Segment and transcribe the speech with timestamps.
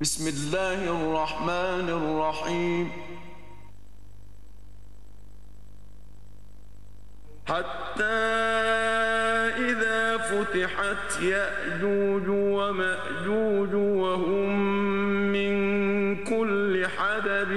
[0.00, 2.90] بسم الله الرحمن الرحيم.
[7.46, 8.02] حتى
[9.70, 14.58] إذا فتحت يأجوج ومأجوج وهم
[15.32, 15.54] من
[16.24, 17.52] كل حدب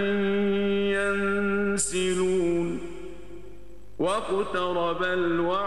[0.93, 2.79] ينسلون.
[3.99, 5.66] واقترب الوعد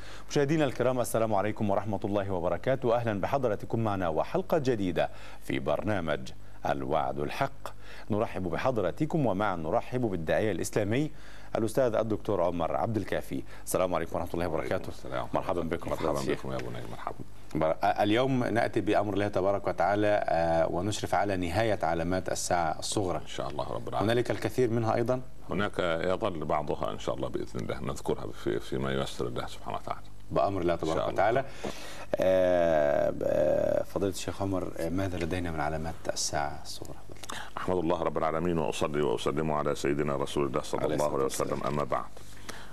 [0.31, 2.95] مشاهدينا الكرام السلام عليكم ورحمة الله وبركاته.
[2.95, 5.09] أهلا بحضراتكم معنا وحلقة جديدة
[5.41, 6.31] في برنامج
[6.65, 7.67] الوعد الحق.
[8.09, 11.11] نرحب بحضراتكم ومعا نرحب بالداعية الإسلامي
[11.55, 13.43] الأستاذ الدكتور عمر عبد الكافي.
[13.65, 14.89] السلام عليكم ورحمة الله وبركاته.
[14.89, 15.27] السلام.
[15.33, 15.89] مرحبا بكم.
[15.89, 16.11] مرحبا.
[16.11, 18.03] بكم يا نجم مرحبا.
[18.03, 23.17] اليوم نأتي بأمر الله تبارك وتعالى آه، ونشرف على نهاية علامات الساعة الصغرى.
[23.17, 24.11] إن شاء الله رب العالمين.
[24.11, 27.79] هنالك الكثير منها أيضا؟ هناك يظل بعضها إن شاء الله بإذن الله.
[27.81, 30.10] نذكرها في فيما ييسر الله سبحانه وتعالى.
[30.31, 31.07] بأمر الله تبارك.
[31.07, 31.45] وتعالى.
[32.15, 36.97] آه، آه، فضيلة الشيخ عمر آه، ماذا لدينا من علامات الساعة؟ الصغرى
[37.57, 41.63] أحمد الله رب العالمين وأصلي وأسلم على سيدنا رسول الله صلى الله عليه وسلم.
[41.67, 42.05] أما بعد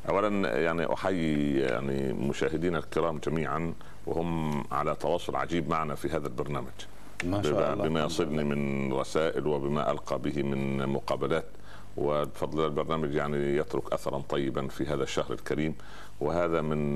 [0.08, 3.74] اولا يعني أحيي يعني مشاهدينا الكرام جميعا
[4.06, 6.78] وهم على تواصل عجيب معنا في هذا البرنامج.
[7.24, 7.88] ما شاء بما, الله.
[7.88, 11.44] بما يصلني من رسائل وبما ألقى به من مقابلات.
[11.96, 15.74] وبفضل البرنامج يعني يترك اثرا طيبا في هذا الشهر الكريم.
[16.20, 16.94] وهذا من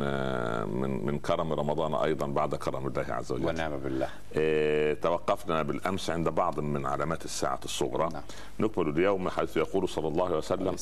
[0.81, 3.47] من من كرم رمضان أيضا بعد كرم الله عز وجل.
[3.47, 4.09] ونعم بالله.
[4.37, 8.09] آه، توقفنا بالأمس عند بعض من علامات الساعة الصغرى.
[8.13, 8.23] نعم.
[8.61, 10.77] نكمل اليوم حيث يقول صلى الله عليه وسلم.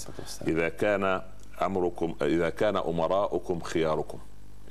[0.46, 1.22] إذا كان
[1.62, 4.18] أمركم إذا كان أمراؤكم خياركم.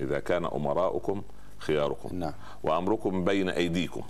[0.01, 1.21] إذا كان أمراؤكم
[1.57, 2.15] خياركم.
[2.15, 2.33] نعم.
[2.63, 4.01] وأمركم بين أيديكم.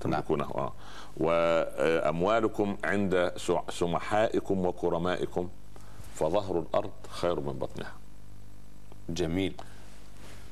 [0.00, 0.50] تملكونه.
[0.54, 0.72] آه.
[1.16, 3.32] وأموالكم عند
[3.70, 5.48] سمحائكم وكرمائكم.
[6.14, 8.01] فظهر الأرض خير من بطنها.
[9.08, 9.54] جميل.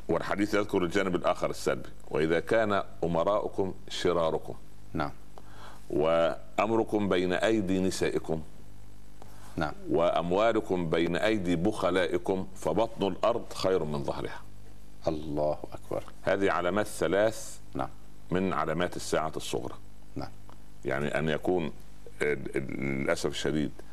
[0.08, 4.54] والحديث يذكر الجانب الآخر السلبي وإذا كان أمراؤكم شراركم.
[4.92, 5.10] نعم.
[5.90, 8.42] وأمركم بين أيدي نسائكم.
[9.56, 9.72] نعم.
[9.90, 14.40] وأموالكم بين أيدي بخلائكم فبطن الأرض خير من ظهرها.
[15.08, 16.04] الله أكبر.
[16.22, 17.88] هذه علامات ثلاث نعم.
[18.30, 19.74] من علامات الساعة الصغرى.
[20.16, 20.30] نعم.
[20.84, 21.72] يعني أن يكون
[22.22, 23.89] للأسف الشديد ال-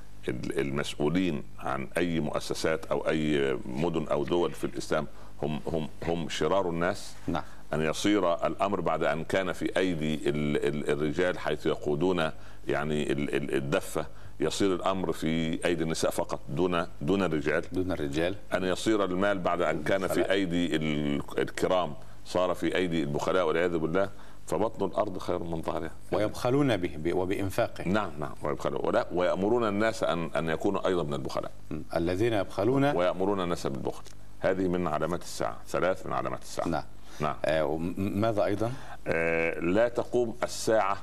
[0.57, 5.07] المسؤولين عن أي مؤسسات أو أي مدن أو دول في الإسلام
[5.43, 7.13] هم هم هم شرار الناس.
[7.27, 7.43] نعم.
[7.73, 12.31] أن يصير الأمر بعد أن كان في أيدي ال- ال- الرجال حيث يقودون
[12.67, 14.05] يعني ال- ال- الدفة
[14.39, 17.63] يصير الأمر في أيدي النساء فقط دون دون الرجال.
[17.71, 18.35] دون الرجال.
[18.53, 20.31] أن يصير المال بعد أن كان في.
[20.31, 21.93] أيدي ال- الكرام
[22.25, 24.09] صار في أيدي البخلاء والعياذ بالله.
[24.47, 25.91] فبطن الأرض خير من ظهرها.
[26.11, 27.87] ويبخلون به وبإنفاقه.
[27.87, 28.85] نعم نعم ويبخلون.
[28.85, 31.51] ولا ويأمرون الناس ان أن يكونوا أيضا من البخلاء.
[31.95, 34.03] الذين يبخلون ويأمرون الناس بالبخل.
[34.39, 36.67] هذه من علامات الساعة ثلاث من علامات الساعة.
[36.67, 36.83] نعم.
[37.19, 37.35] نعم.
[37.45, 38.71] آه ماذا أيضا؟
[39.07, 40.97] آه لا تقوم الساعة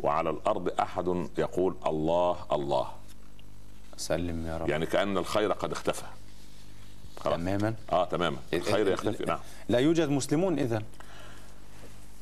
[0.00, 2.86] وعلى الأرض أحد يقول الله الله.
[3.96, 4.68] سلم يا رب.
[4.68, 6.04] يعني كأن الخير قد اختفى.
[7.20, 7.36] خلاص.
[7.36, 7.74] تماما.
[7.92, 8.36] آه تماما.
[8.54, 9.38] الخير يختفي نعم.
[9.68, 10.82] لا يوجد مسلمون اذا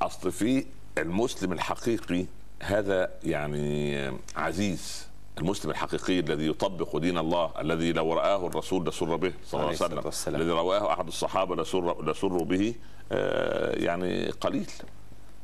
[0.02, 0.64] أصل في
[0.98, 2.24] المسلم الحقيقي
[2.62, 5.06] هذا يعني عزيز
[5.38, 9.76] المسلم الحقيقي الذي يطبق دين الله الذي لو رآه الرسول لسر به صلى الله عليه
[9.84, 10.40] وسلم والسلام.
[10.40, 12.74] الذي رواه أحد الصحابة لسر, لسر به
[13.12, 14.70] آه، يعني قليل.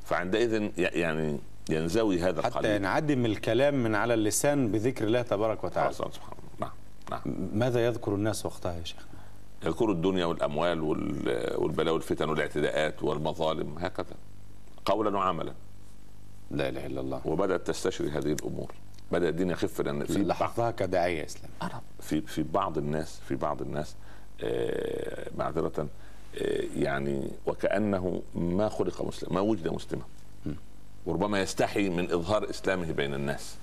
[0.04, 1.38] فعندئذ يعني
[1.70, 2.70] ينزوي هذا حتى القليل.
[2.76, 5.92] ينعدم الكلام من على اللسان بذكر الله تبارك وتعالى.
[5.92, 6.38] سبحان الله.
[6.60, 6.70] نعم
[7.10, 7.48] نعم.
[7.58, 9.06] ماذا يذكر الناس وقتها يا شيخ؟
[9.66, 14.14] يذكر الدنيا والأموال وال- والبلاء والفتن والإعتداءات والمظالم هكذا.
[14.86, 15.52] قولا وعملا.
[16.50, 17.20] لا إله إلا الله.
[17.24, 18.72] وبدأت تستشري هذه الأمور.
[19.12, 21.50] بدأ الدين يخف لأن في بعض لاحظتها كداعيه إسلام.
[22.00, 23.94] في في بعض الناس في بعض الناس
[24.42, 25.88] آه، معذرة
[26.38, 30.02] آه، يعني وكأنه ما خلق مسلم ما وجد مسلما.
[31.06, 33.56] وربما يستحي من إظهار إسلامه بين الناس.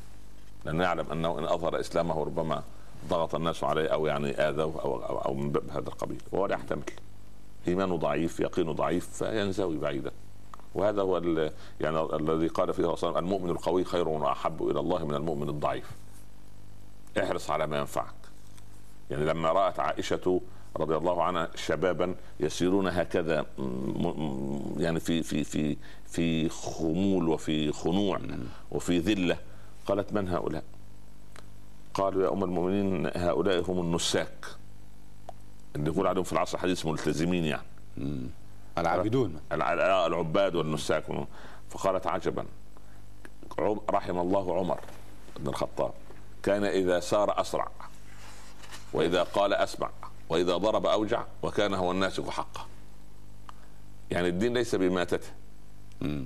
[0.65, 2.63] لأنه يعلم أنه إن أظهر إسلامه ربما
[3.09, 6.21] ضغط الناس عليه أو يعني آذوه أو أو, أو من باب هذا القبيل.
[6.31, 6.83] وهو لا يحتمل.
[7.67, 10.11] إيمانه ضعيف يقينه ضعيف فينزوي بعيدا.
[10.75, 11.17] وهذا هو
[11.81, 15.91] يعني الذي قال فيه صلى المؤمن القوي خير وأحب إلى الله من المؤمن الضعيف.
[17.23, 18.13] احرص على ما ينفعك.
[19.11, 20.41] يعني لما رأت عائشة
[20.77, 23.45] رضي الله عنها شبابا يسيرون هكذا
[24.77, 25.77] يعني في في في
[26.07, 28.19] في خمول وفي خنوع
[28.71, 29.37] وفي ذلة.
[29.85, 30.63] قالت من هؤلاء؟
[31.93, 34.45] قالوا يا أم المؤمنين هؤلاء هم النساك.
[35.75, 37.63] اللي يقول عليهم في العصر الحديث ملتزمين يعني.
[38.77, 39.39] العابدون.
[39.51, 41.03] العباد والنساك
[41.69, 42.45] فقالت عجبا.
[43.89, 44.79] رحم الله عمر
[45.39, 45.91] بن الخطاب.
[46.43, 47.67] كان إذا سار أسرع
[48.93, 49.89] وإذا قال أسمع
[50.29, 52.65] وإذا ضرب أوجع وكان هو الناسك حقه
[54.11, 55.27] يعني الدين ليس بماتته.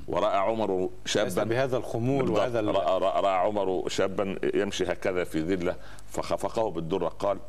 [0.08, 1.44] ورأى عمر شابا.
[1.44, 5.76] بهذا الخمول وهذا رأى, رأى عمر شابا يمشي هكذا في ذلة
[6.10, 7.08] فخفقه بالدرة.
[7.08, 7.40] قال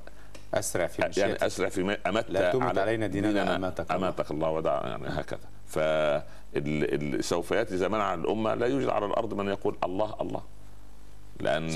[0.55, 4.87] أسرع في مشيتك يعني أسرع في أمت لا تمت علينا ديننا أماتك أماتك الله ودع
[4.87, 5.49] يعني هكذا.
[5.67, 5.79] ف
[7.25, 10.43] سوف يأتي زمان على الأمة لا يوجد على الأرض من يقول الله الله.
[11.41, 11.67] لأن.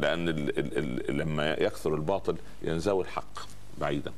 [0.00, 3.38] لأن ال ال ال لما يكثر الباطل ينزوي الحق
[3.78, 4.12] بعيدا.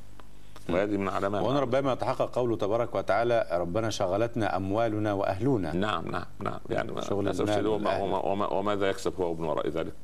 [0.69, 1.43] وهذه من علامات.
[1.43, 5.73] وهنا ربما يتحقق قوله تبارك وتعالى ربنا شغلتنا أموالنا وأهلنا.
[5.73, 6.61] نعم نعم نعم.
[6.71, 9.95] يعني شغل وما وما وماذا يكسب هو من وراء ذلك؟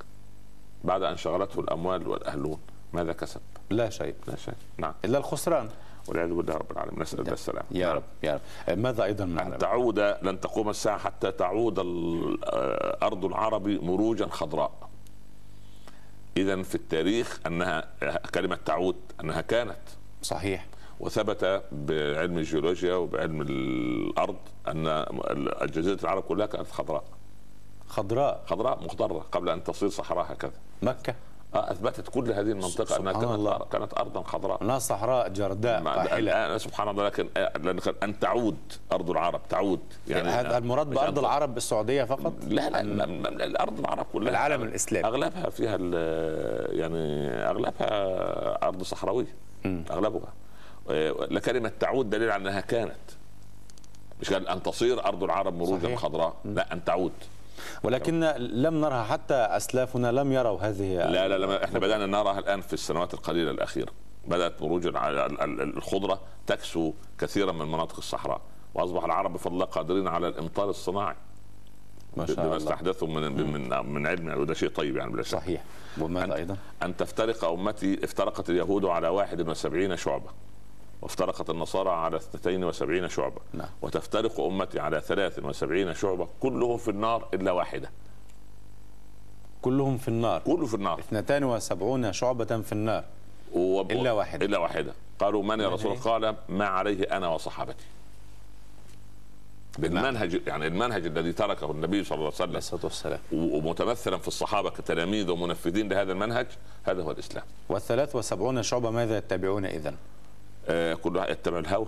[0.85, 2.59] بعد أن شغلته الأموال والأهلون.
[2.93, 3.41] ماذا كسب؟
[3.71, 4.55] لا شيء لا شيء.
[4.79, 4.95] نعم.
[5.05, 5.69] إلا الخسران.
[6.09, 7.03] والعياذ بالله رب العالمين.
[7.03, 7.67] نسأل الله السلامة.
[7.71, 7.97] يا نعم.
[7.97, 8.79] رب يا رب.
[8.79, 11.79] ماذا أيضا من أن تعود لن تقوم الساعة حتى تعود
[13.03, 14.73] أرض العرب مروجا خضراء.
[16.37, 17.89] اذا في التاريخ أنها
[18.35, 19.79] كلمة تعود أنها كانت.
[20.23, 20.67] صحيح.
[21.01, 24.37] وثبت بعلم الجيولوجيا وبعلم الأرض
[24.69, 25.07] أن
[25.63, 27.05] جزيره العرب كلها كانت خضراء.
[27.87, 28.45] خضراء.
[28.47, 30.53] خضراء مخضرة قبل أن تصير صحراء هكذا.
[30.83, 31.11] مكة.
[31.11, 33.59] آه أثبتت كل هذه المنطقة أنها كانت الله.
[33.73, 34.63] كانت ارضا خضراء.
[34.63, 37.29] أنها صحراء جرداء قاحله سبحان الله لكن
[38.03, 38.59] أن تعود
[38.93, 43.79] أرض العرب تعود يعني هذا المراد بأرض العرب بالسعوديه فقط؟ لا لا, لا, لا ارض
[43.79, 44.31] العرب كلها.
[44.31, 45.07] العالم الإسلامي.
[45.07, 45.77] أغلبها فيها
[46.73, 47.89] يعني أغلبها
[48.69, 49.35] أرض صحراوية
[49.67, 50.33] أغلبها.
[51.31, 52.95] لكلمة تعود دليل على أنها كانت.
[54.21, 57.13] مش قال أن تصير أرض العرب مروجا خضراء لا أن تعود.
[57.83, 62.61] ولكن لم نرها حتى أسلافنا لم يروا هذه لا لا, لا إحنا بدأنا نراها الآن
[62.61, 63.93] في السنوات القليلة الأخيرة.
[64.27, 64.87] بدأت مروج
[65.77, 68.41] الخضرة تكسو كثيرا من مناطق الصحراء
[68.75, 71.17] وأصبح العرب بفضل الله قادرين على الإمطار الصناعي.
[72.17, 75.31] ما شاء بما استحدثوا من من من علم يعني وده شيء طيب يعني بلا شك.
[75.31, 75.65] صحيح.
[76.01, 80.31] وماذا أيضا؟ أن تفترق أمتي افترقت اليهود على 71 شعبة.
[81.03, 83.41] وافترقت النصارى على 72 شعبة.
[83.53, 83.69] نعم.
[83.83, 86.29] وتفترق أمتي على 73 شعبة.
[86.41, 87.91] كلهم في النار إلا واحدة.
[89.63, 90.43] كلهم في النار.
[90.43, 91.01] كله في النار.
[91.01, 93.05] 72 شعبة في النار.
[93.53, 93.93] وب...
[93.93, 94.47] إلا واحدة.
[94.47, 94.93] إلا واحدة.
[95.19, 97.85] قالوا من يا رسول الله؟ قال ما عليه أنا وصحابتي.
[99.79, 102.57] بالمنهج يعني المنهج الذي تركه النبي صلى الله عليه وسلم.
[102.57, 103.21] الصلاة والسلام.
[103.33, 106.47] ومتمثلا في الصحابة كتلاميذ ومنفذين لهذا المنهج
[106.85, 107.45] هذا هو الإسلام.
[107.69, 109.95] والثلاث وسبعون شعبة ماذا يتبعون اذا؟
[110.71, 111.87] آه كل واحد يتبع الهوى.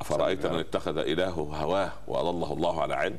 [0.00, 1.30] أفرأيت من اتخذ إلهه
[1.62, 3.16] هواه وأضله الله على علم؟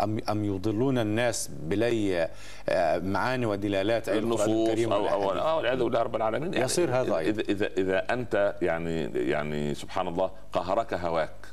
[0.00, 2.28] أم أم يضلون الناس بلي
[2.68, 6.52] آه، معاني ودلالات أي النصوص أو أو أو والعياذ بالله رب العالمين.
[6.52, 11.46] يعني يصير هذا إذا, إذا إذا أنت يعني يعني سبحان الله قهرك هواك.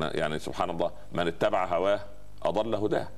[0.00, 2.00] يعني سبحان الله من اتبع هواه
[2.42, 3.08] أضل هداه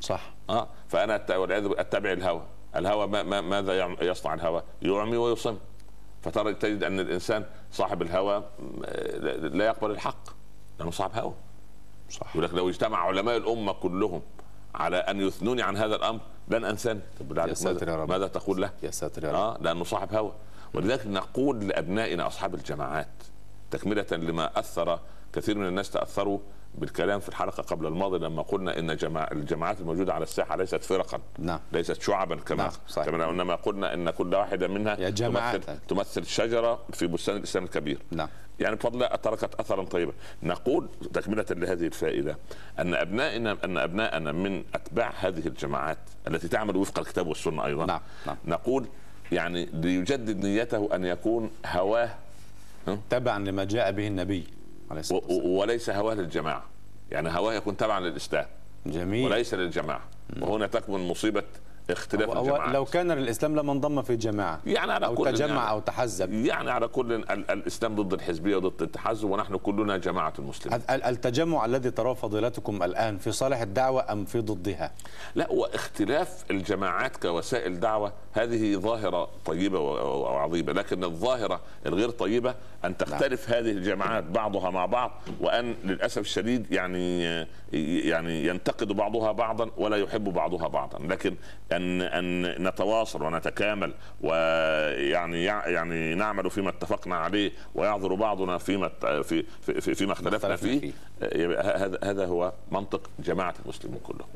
[0.00, 0.30] صح.
[0.50, 2.42] آه فأنا والعياذ أتبع الهوى.
[2.76, 5.58] الهوى ما ماذا يصنع الهوى؟ يعمي ويصم.
[6.22, 8.44] فترى تجد أن الإنسان صاحب الهوى
[9.40, 10.28] لا يقبل الحق
[10.78, 11.34] لأنه صاحب هوى.
[12.10, 12.30] صح.
[12.30, 14.22] يقول لك لو اجتمع علماء الأمة كلهم
[14.74, 17.00] على أن يثنوني عن هذا الأمر لن أنساني.
[17.20, 18.08] طب يا ساتر يا رب.
[18.08, 19.36] ماذا تقول له؟ يا ساتر يا رب.
[19.36, 20.32] آه لأنه صاحب هوى.
[20.74, 23.08] ولذلك نقول لأبنائنا أصحاب الجماعات
[23.70, 25.00] تكملة لما أثر
[25.32, 26.38] كثير من الناس تأثروا
[26.74, 28.90] بالكلام في الحلقة قبل الماضي لما قلنا إن
[29.32, 31.60] الجماعات الموجودة على الساحة ليست فرقا نعم.
[31.72, 32.72] ليست شعبا كما نعم.
[32.88, 33.08] صحيح.
[33.08, 35.10] كما إنما قلنا إن كل واحدة منها يا.
[35.10, 38.28] تمثل, تمثل شجرة في بستان الإسلام الكبير نعم.
[38.60, 42.38] يعني بفضل الله تركت اثرا طيبا نقول تكملة لهذه الفائدة
[42.78, 45.98] أن ابنائنا أن أبنائنا من أتباع هذه الجماعات
[46.28, 48.00] التي تعمل وفق الكتاب والسنة أيضا نعم.
[48.26, 48.36] نعم.
[48.46, 48.86] نقول
[49.32, 52.10] يعني ليجدد نيته أن يكون هواه
[53.10, 54.57] تبعا لما جاء به النبي
[54.90, 55.46] عليه الصلاة والسلام.
[55.46, 56.64] وليس هواه للجماعة.
[57.10, 58.46] يعني هواه يكون تبعا للإسلام.
[58.86, 59.26] جميل.
[59.26, 60.00] وليس للجماعة.
[60.40, 61.42] وهنا تكمن مصيبة
[61.90, 62.74] اختلاف هو الجماعات.
[62.74, 66.32] لو كان للاسلام لما انضم في جماعة يعني على أو كل تجمع يعني أو تحزب.
[66.32, 71.64] يعني على كل ال- الإسلام ضد الحزبية وضد التحزب ونحن كلنا جماعة المسلمين ال- التجمع
[71.64, 74.92] الذي تراه فضيلتكم الآن في صالح الدعوة أم في ضدها؟
[75.34, 82.54] لا واختلاف الجماعات كوسائل دعوة هذه ظاهرة طيبة وعظيمة لكن الظاهرة الغير طيبة
[82.84, 87.22] أن تختلف هذه الجماعات بعضها مع بعض وأن للأسف الشديد يعني
[88.08, 90.98] يعني ينتقد بعضها بعضا ولا يحب بعضها بعضا.
[90.98, 91.34] لكن
[91.78, 98.88] أن أن نتواصل ونتكامل ويعني يعني نعمل فيما اتفقنا عليه ويعذر بعضنا فيما
[99.22, 100.92] في في في- فيما اختلفنا فيه.
[101.60, 104.28] هذا هذا هو منطق جماعة المسلمين كلهم.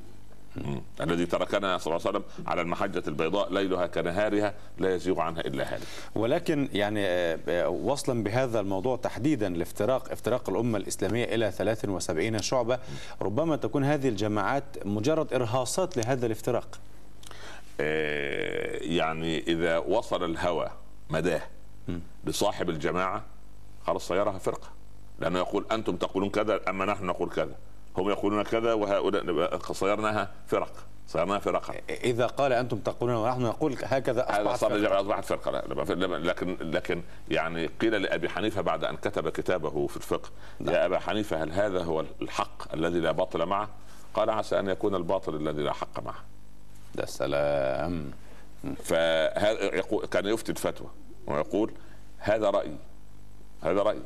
[1.00, 5.74] الذي تركنا صلى الله عليه وسلم على المحجة البيضاء ليلها كنهارها لا يزيغ عنها إلا
[5.74, 5.82] هالك.
[6.14, 12.78] ولكن يعني آه، آه، وصلا بهذا الموضوع تحديدا الافتراق افتراق الأمة الإسلامية إلى 73 شعبة
[13.22, 16.68] ربما تكون هذه الجماعات مجرد إرهاصات لهذا الافتراق.
[17.78, 20.70] يعني إذا وصل الهوى
[21.10, 21.42] مداه
[22.24, 23.24] لصاحب الجماعة
[23.86, 24.68] خلاص صيرها فرقة.
[25.18, 27.54] لأنه يقول أنتم تقولون كذا أما نحن نقول كذا.
[27.96, 30.72] هم يقولون كذا وهؤلاء صيرناها فرق.
[31.06, 34.72] صيرناها فرقا إذا قال أنتم تقولون ونحن نقول هكذا أصبحت.
[34.72, 35.50] الجماعة أصبحت فرقة.
[35.50, 40.98] لا لكن لكن يعني قيل لأبي حنيفة بعد أن كتب كتابه في الفقه يا أبا
[40.98, 43.68] حنيفة هل هذا هو الحق الذي لا باطل معه؟
[44.14, 46.31] قال عسى أن يكون الباطل الذي لا حق معه.
[46.94, 48.10] ده السلام
[48.84, 50.88] فهذا يقول كان يفتي الفتوى
[51.26, 51.72] ويقول
[52.18, 52.76] هذا رأيي
[53.62, 54.02] هذا رأيي.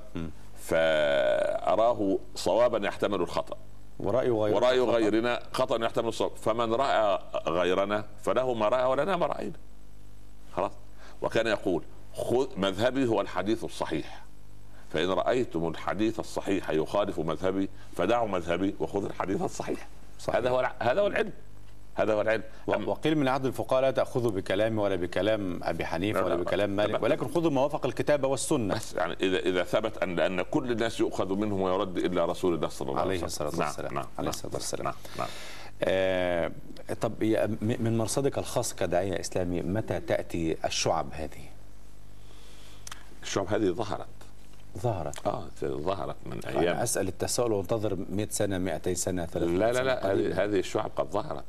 [0.56, 3.56] فأراه صوابا يحتمل الخطأ.
[3.98, 6.36] ورأي غير ورأي غيرنا خطأ يحتمل الصواب.
[6.36, 9.56] فمن رأى غيرنا فله ما رأى ولنا ما رأينا.
[10.56, 10.72] خلاص.
[11.22, 11.82] وكان يقول
[12.14, 14.24] خذ مذهبي هو الحديث الصحيح.
[14.92, 19.88] فإن رأيتم الحديث الصحيح يخالف مذهبي فدعوا مذهبي وخذوا الحديث الصحيح.
[20.18, 20.36] صحيح.
[20.36, 21.32] هذا هو هذا هو العلم.
[21.96, 22.42] هذا هو العلم.
[22.66, 26.80] وقيل من عهد الفقهاء لا تأخذوا بكلامي ولا بكلام أبي حنيفة لا، ولا لا، بكلام
[26.80, 27.02] لا، مالك.
[27.02, 28.74] ولكن خذوا ما وافق الكتاب والسنة.
[28.74, 32.68] بس يعني اذا إذا ثبت ان ان كل الناس يؤخذ منهم ويرد الا رسول الله
[32.68, 33.46] صلى الله عليه عليه وسلم.
[33.46, 33.94] الصلاة والسلام.
[33.94, 34.84] نعم عليه نعم الصلاة والسلام.
[34.84, 35.28] نعم نعم.
[35.82, 36.52] آه
[37.00, 37.12] طب
[37.60, 41.44] من مرصدك الخاص كداعية اسلامي متى تأتي الشعب هذه؟
[43.22, 44.06] الشعوب هذه ظهرت.
[44.78, 45.26] ظهرت.
[45.26, 46.76] آه ظهرت من أيام.
[46.76, 51.44] أسأل التساؤل وانتظر 100 سنة 200 سنة 300 لا لا لا هذه الشعب قد ظهرت.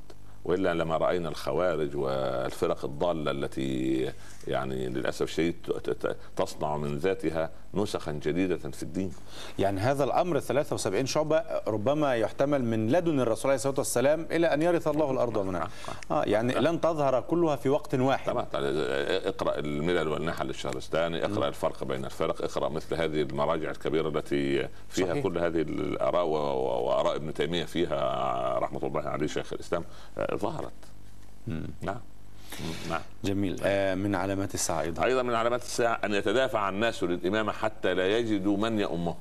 [0.48, 4.12] وإلا لما رأينا الخوارج والفرق الضالة التي
[4.48, 9.12] يعني للأسف ت- تصنع من ذاتها نسخا جديدة في الدين.
[9.60, 14.62] يعني هذا الأمر 73 شعبة ربما يحتمل من لدن الرسول عليه الصلاة والسلام إلى أن
[14.62, 15.70] يرث الله الأرض ومن عليها.
[16.12, 18.32] آه يعني لن تظهر كلها في وقت واحد.
[18.32, 18.46] تمام.
[18.54, 25.08] اقرأ الملل والنحل للشهرستاني اقرأ الفرق بين الفرق اقرأ مثل هذه المراجع الكبيرة التي فيها
[25.08, 25.24] صحيح.
[25.24, 29.84] كل هذه الآراء وآراء ابن تيمية فيها رحمة الله عليه شيخ الإسلام
[30.18, 30.72] آه، ظهرت.
[31.82, 32.00] نعم.
[32.90, 33.02] نعم.
[33.24, 33.60] جميل.
[33.64, 35.04] آه من علامات الساعة أيضا.
[35.06, 39.16] أيضا من علامات الساعة أن يتدافع الناس للإمامة حتى لا يجدوا من يؤمهم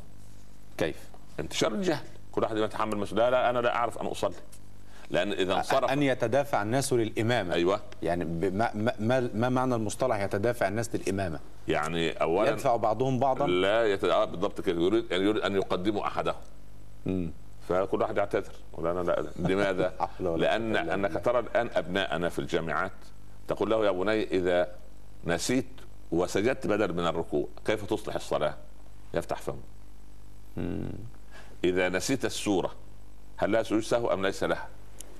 [0.78, 0.96] كيف؟
[1.40, 2.04] انتشار الجهل.
[2.32, 4.34] كل واحد يتحمل مسؤوليه لا أنا لا أعرف أن أصلي.
[5.10, 7.54] لأن إذا انصرف أن يتدافع الناس للإمامة.
[7.54, 7.80] أيوه.
[8.02, 11.38] يعني ما, ما, ما معنى المصطلح يتدافع الناس للإمامة؟
[11.68, 14.04] يعني اولا يدفع بعضهم بعضا؟ لا يت...
[14.04, 14.80] آه بالضبط كده.
[14.82, 16.34] يريد يعني يريد أن يقدموا أحدهم.
[17.06, 17.30] مم.
[17.68, 18.52] فكل واحد يعتذر.
[18.72, 21.24] ولا أنا لا لماذا؟ لأن أنك.
[21.24, 22.92] ترى الآن أبناءنا في الجامعات
[23.48, 24.68] تقول له يا بني إذا
[25.24, 25.66] نسيت
[26.12, 28.54] وسجدت بدل من الركوع كيف تصلح الصلاة؟
[29.14, 29.62] يفتح فمه
[31.64, 32.72] إذا نسيت السورة
[33.36, 34.68] هل لها سجود سهو أم ليس لها؟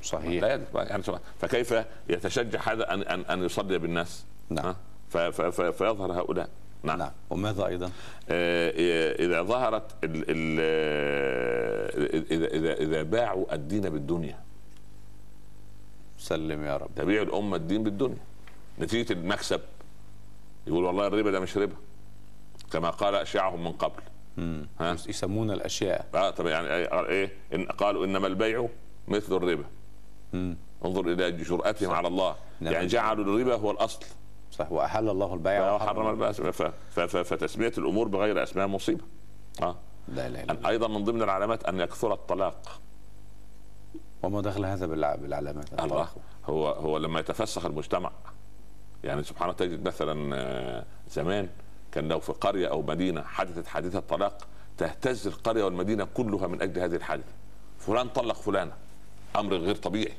[0.02, 1.02] صحيح لا يعني
[1.40, 1.75] فكيف
[2.09, 4.75] يتشجع هذا ان ان أن يصلي بالناس؟ نعم.
[5.11, 6.49] فيظهر هؤلاء
[6.83, 7.90] نعم, نعم وماذا أيضا؟
[8.28, 10.61] آه، اذا ظهرت ال ال
[12.30, 14.45] اذا اذا إذا باعوا الدين بالدنيا
[16.18, 16.88] سلم يا رب.
[16.96, 18.18] تبيع الأمة الدين بالدنيا.
[18.78, 19.61] نتيجة المكسب.
[20.66, 21.75] يقول والله الربا ده مش ربا.
[22.73, 24.02] كما قال أشياعهم من قبل.
[24.37, 24.66] مم.
[24.80, 28.68] ها؟ يسمون الاشياء آه طب يعني آه، إيه؟ إن قالوا إنما البيع
[29.08, 29.64] مثل الربا.
[30.32, 30.56] مم.
[30.85, 32.37] انظر إلى جرأتهم على الله.
[32.61, 32.73] نعم.
[32.73, 34.00] يعني جعلوا الربا هو الأصل.
[34.52, 34.73] صح.
[34.73, 39.04] وأحل الله البيع وحرم ف- ف- ف- فتسمية الأمور بغير أسماء مصيبة.
[39.62, 39.76] آه.
[40.08, 42.80] لا لا لا أيضا من ضمن العلامات أن يكثر الطلاق.
[44.23, 46.08] وما دخل هذا بالع- بالعلامات الله.
[46.46, 48.11] هو هو لما يتفسخ المجتمع
[49.04, 51.49] يعني سبحان الله تجد مثلا آه، زمان
[51.92, 54.38] كان لو في قرية أو مدينة حدثت حادثة طلاق
[54.78, 57.32] تهتز القرية والمدينة كلها من أجل هذه الحادثة.
[57.78, 58.73] فلان طلق فلانة.
[59.37, 60.12] أمر غير طبيعي.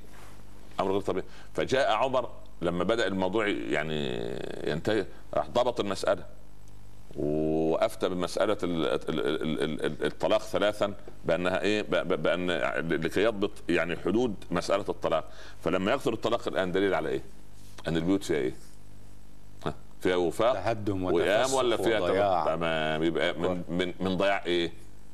[0.80, 1.26] أمر غير طبيعي.
[1.54, 2.30] فجاء عمر
[2.62, 4.10] لما بدأ الموضوع يعني
[4.72, 6.24] ينتهي راح ضبط المسألة.
[7.16, 10.94] وقفل افتى بمسألة الطلاق ثلاثا
[11.26, 12.52] بأنها إيه؟ بأن
[12.92, 15.24] لكي يضبط يعني حدود مسألة الطلاق.
[15.64, 17.22] فلما يكثر الطلاق الآن دليل على إيه؟
[17.88, 18.54] أن البيوت فيها إيه؟
[20.02, 23.04] فيها وفاق تهدم وقيام ولا فيها تمام.
[23.04, 24.72] يبقى من من من ضياع إيه؟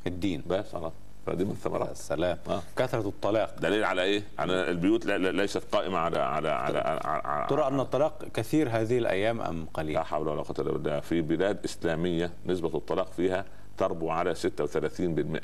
[0.08, 0.44] الدين.
[0.48, 0.94] بس خلاص.
[1.26, 1.92] فدي من الثمرات.
[1.92, 2.62] السلام آه.
[2.78, 3.56] كثرة الطلاق.
[3.60, 7.80] دليل على إيه؟ على البيوت لا- لا- ليست قائمة على على على, على ترى أن
[7.80, 11.00] الطلاق كثير هذه الأيام أم لا قليل حول ولا قوة إلا بالله.
[11.00, 13.46] في بلاد إسلامية نسبة الطلاق فيها
[13.78, 15.42] تربو على 36%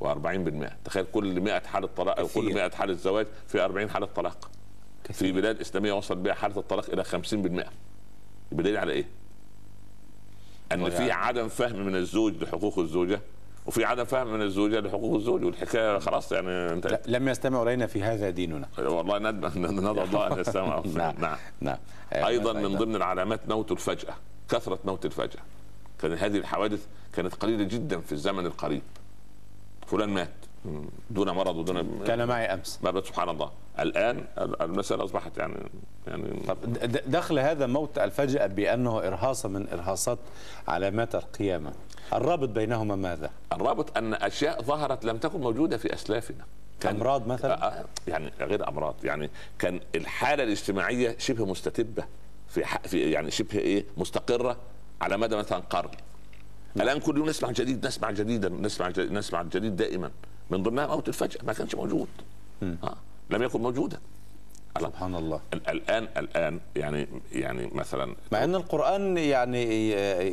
[0.00, 2.54] و40% تخيل كل 100 حالة طلاق أو كل كثير.
[2.54, 4.50] 100 حالة زواج في 40 حالة طلاق.
[5.02, 7.64] في كثير بلاد إسلامية وصل بها حالة الطلاق إلى 50%
[8.52, 9.04] بدليل على إيه؟
[10.72, 13.20] أن في عدم فهم من الزوج لحقوق الزوجة.
[13.66, 18.02] وفي عدم فهم من الزوجة لحقوق الزوج والحكاية خلاص يعني انت لم يستمع إلينا في
[18.02, 18.68] هذا ديننا.
[18.78, 20.82] والله ندعو ندعو الله أن يستمع.
[20.94, 21.36] نعم نعم.
[21.60, 21.78] نعم.
[22.12, 22.52] أيضا.
[22.52, 24.14] من ضمن العلامات موت الفجأة
[24.48, 25.40] كثرة موت الفجأة.
[25.98, 28.82] كان هذه الحوادث كانت قليلة جدا في الزمن القريب.
[29.86, 30.28] فلان مات.
[31.10, 33.50] دون مرض ودون كان معي بس سبحان الله.
[33.78, 35.54] الآن المسألة أصبحت يعني
[36.06, 36.58] يعني طب
[37.06, 40.18] دخل هذا موت الفجأة بأنه إرهاص من إرهاصات
[40.68, 41.72] علامات القيامة.
[42.12, 46.44] الرابط بينهما ماذا؟ الرابط أن أشياء ظهرت لم تكن موجودة في أسلافنا.
[46.90, 48.94] أمراض مثلا؟ آه، يعني غير أمراض.
[49.04, 52.04] يعني كان الحالة الاجتماعية شبه مستتبة.
[52.48, 52.64] في.
[52.84, 54.56] في يعني شبه إيه؟ مستقرة
[55.00, 55.90] على مدى مثلا قرن.
[56.76, 60.10] الآن كل يوم نسمع جديد نسمع جديدا نسمع جديد نسمع الجديد دائما.
[60.52, 62.08] من ضمنها موت الفجأة ما كانش موجود.
[62.62, 62.96] آه.
[63.30, 63.98] لم يكن موجودا.
[64.80, 65.40] سبحان الله.
[65.54, 69.90] ال- الآن الآن يعني يعني مثلا مع أن القرآن يعني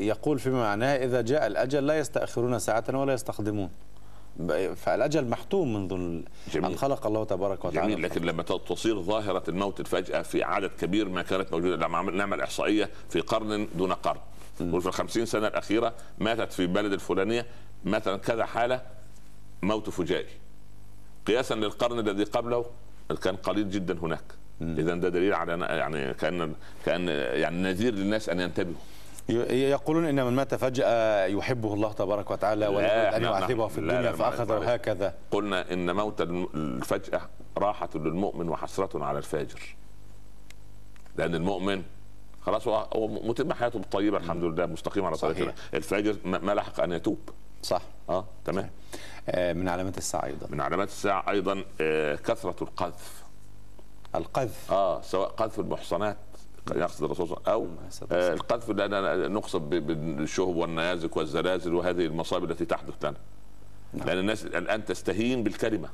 [0.08, 3.70] يقول فيما معناه إذا جاء الأجل لا يستأخرون ساعة ولا يستقدمون
[4.76, 5.90] فالأجل محتوم منذ
[6.54, 6.72] جميل.
[6.72, 7.94] أن خلق الله تبارك وتعالى.
[7.94, 12.18] جميل لكن لما تصير ظاهرة الموت الفجاه في عدد كبير ما كانت موجودة لما عمل-
[12.18, 14.20] نعمل احصائيه في قرن دون قرن.
[14.62, 17.46] وفي الخمسين سنة الأخيرة ماتت في البلد الفلانية
[17.86, 18.82] مثلا كذا حالة
[19.62, 20.30] موت فجائي.
[21.28, 22.66] قياسا للقرن الذي قبله
[23.24, 24.24] كان قليل جدا هناك.
[24.62, 26.54] اذا ده دليل على يعني كأن
[26.86, 27.08] كأن
[27.40, 28.82] يعني نذير للناس أن ينتبهوا.
[29.50, 33.56] يقولون إن من مات فجأة يحبه الله تبارك وتعالى ولا لا، يريد أن نعم، يعذبه
[33.56, 33.68] نعم.
[33.68, 34.74] في لا، الدنيا لا، فأخذه يفعل.
[34.74, 35.14] هكذا.
[35.32, 37.22] قلنا إن موت الفجأة
[37.58, 39.76] راحة للمؤمن وحسرة على الفاجر.
[41.18, 41.84] لأن المؤمن
[42.50, 45.48] خلاص هو متم حياته الطيبه الحمد لله مستقيم على طريق صحيح.
[45.48, 45.54] الله.
[45.74, 47.20] الفاجر ما لحق أن يتوب.
[47.62, 47.82] صح.
[48.10, 48.70] آه تمام.
[49.30, 50.48] آه، من علامات الساعة أيضا.
[50.50, 53.24] من علامات الساعة أيضا آه، كثرة القذف.
[54.16, 54.72] القذف.
[54.72, 56.18] آه سواء قذف المحصنات
[56.76, 57.68] يقصد الرسول أو
[58.12, 63.18] آه القذف لاننا نقصد بالشهب والنيازك والزلازل وهذه المصائب التي تحدث لنا.
[63.94, 64.08] نعم.
[64.08, 65.90] لأن الناس الآن تستهين بالكلمة.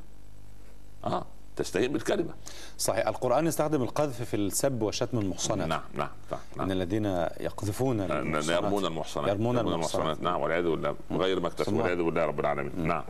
[1.06, 1.26] آه.
[1.56, 2.34] تستهين بالكلمة.
[2.78, 5.68] صحيح القرآن يستخدم القذف في السب وشتم المحصنات.
[5.68, 6.72] نعم نعم نعم, إن.
[6.72, 7.06] الذين
[7.40, 8.64] يقذفون المحصنات.
[8.64, 10.22] يرمون المحصنات يرمون المحصنات.
[10.22, 10.96] نعم والعياذ بالله.
[11.12, 12.88] غير مكتسب والعياذ بالله رب العالمين.
[12.88, 13.04] نعم.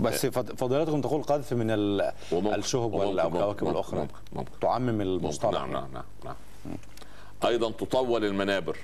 [0.00, 1.70] بس فض- فضيلتكم تقول قذف من
[2.54, 4.00] الشهب والكواكب الأخرى.
[4.00, 4.50] ممكن- ممكن.
[4.60, 5.52] تعمم المصطلح.
[5.60, 6.34] نعم نعم نعم, نعم.
[7.46, 8.76] أيضا تطول المنابر.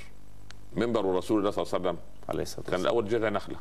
[0.77, 1.99] منبر رسول الله صلى الله عليه وسلم
[2.29, 2.93] عليه الصلاة كان والسلام.
[2.93, 3.57] الأول جذع نخلة.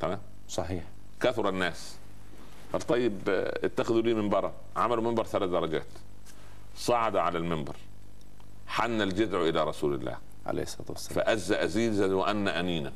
[0.00, 0.84] تمام؟ صحيح.
[1.20, 1.96] كثر الناس.
[2.78, 3.20] طيب
[3.64, 4.52] اتخذوا لي منبرا.
[4.76, 5.86] عملوا منبر ثلاث درجات.
[6.76, 7.76] صعد على المنبر.
[8.66, 11.24] حن الجذع إلى رسول الله عليه الصلاة والسلام.
[11.24, 12.92] فأز أزيزا وأن أنينا.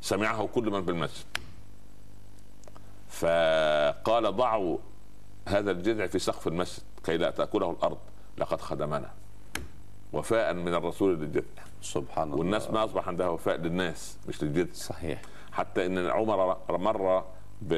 [0.00, 1.24] سمعه كل من بالمسجد
[3.08, 4.78] فقال ضعوا
[5.48, 7.98] هذا الجذع في سقف المسجد كي لا تأكله الأرض.
[8.38, 9.10] لقد خدمنا.
[10.12, 11.64] وفاء من الرسول للجذع.
[11.82, 12.38] سبحان الله.
[12.38, 14.72] والناس ما أصبح عندها وفاء للناس مش للجذع.
[14.72, 15.22] صحيح.
[15.52, 17.24] حتى إن عمر مر
[17.62, 17.72] ب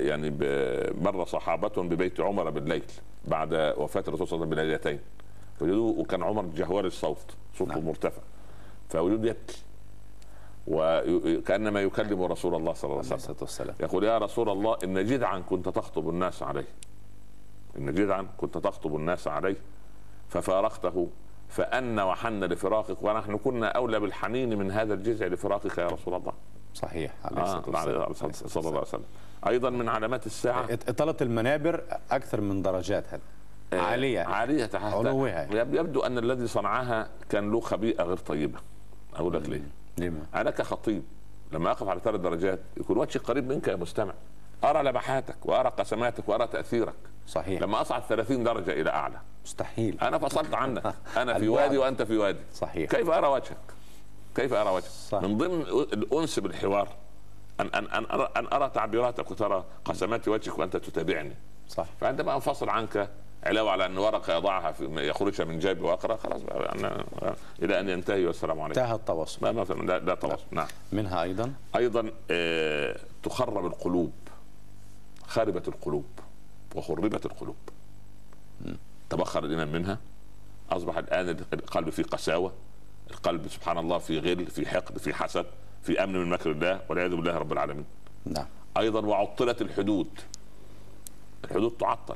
[0.00, 2.84] يعني ب- مر صحابة ببيت عمر بالليل
[3.24, 5.00] بعد وفاة الرسول صلى الله عليه وسلم بليلتين.
[5.60, 7.84] فوجدوه وكان عمر جهوار الصوت صوته نعم.
[7.86, 8.22] مرتفع.
[8.88, 9.62] فوجدوه يبكي.
[10.66, 13.74] وكانما يكلم رسول الله صلى الله عليه وسلم.
[13.80, 16.66] يقول يا رسول الله إن جذعا كنت تخطب الناس عليه.
[17.78, 19.56] إن جذعا كنت تخطب الناس عليه.
[20.28, 21.08] ففارقته.
[21.48, 26.32] فأن وحن لفراقك ونحن كنا أولى بالحنين من هذا الجذع لفراقك يا رسول الله.
[26.74, 28.00] صحيح عليه آه الصلاة والسلام.
[28.02, 29.04] عليه الصلاة صلى الله عليه وسلم
[29.48, 30.68] أيضا من علامات الساعة.
[30.88, 33.20] إطالة المنابر أكثر من درجات هذا
[33.72, 34.20] آه، عالية.
[34.20, 35.44] عالية تحت علوها.
[35.52, 38.58] يب- يبدو أن الذي صنعها كان له خبيئة غير طيبة.
[39.16, 39.62] أقول لك ليه.
[39.98, 41.02] لما أنا كخطيب
[41.52, 44.14] لما أقف على ثلاث درجات يكون وجهي قريب منك يا مستمع.
[44.64, 46.94] أرى لمحاتك وأرى قسماتك وأرى تأثيرك.
[47.26, 47.62] صحيح.
[47.62, 49.16] لما أصعد 30 درجة إلى أعلى.
[49.44, 50.00] مستحيل.
[50.00, 50.94] أنا فصلت عنك.
[51.16, 51.48] أنا في.
[51.48, 52.38] وادي وأنت في وادي.
[52.54, 52.90] صحيح.
[52.90, 53.56] كيف أرى وجهك؟
[54.34, 55.22] كيف أرى وجهك.
[55.24, 55.60] من ضمن
[55.92, 56.88] الانس بالحوار
[57.60, 61.34] ان ان أن أرى, أن أرى تعبيراتك وترى قسمات وجهك وأنت تتابعني.
[61.68, 61.86] صح.
[62.00, 63.10] فعندما أنفصل عنك
[63.44, 67.04] علاوة على أن ورقة يضعها في يخرجها من جيبه وأقرأ خلاص أنا
[67.62, 68.80] إلى أن ينتهي والسلام عليكم.
[68.80, 69.38] انتهى التواصل.
[69.42, 70.44] ما ما لا, لا تواصل.
[70.50, 70.66] نعم.
[70.92, 74.12] منها أيضا؟ أيضا آه تخرب القلوب
[75.26, 76.06] خربت القلوب
[76.74, 77.56] وخربت القلوب.
[79.10, 79.98] تبخر الإيمان منها
[80.70, 82.52] أصبح الآن القلب فيه قساوة.
[83.10, 85.46] القلب سبحان الله في غل في حقد في حسد
[85.82, 87.84] في أمن من مكر الله والعياذ بالله رب العالمين
[88.26, 88.46] نعم
[88.78, 90.08] أيضا وعطلت الحدود
[91.44, 92.14] الحدود تعطل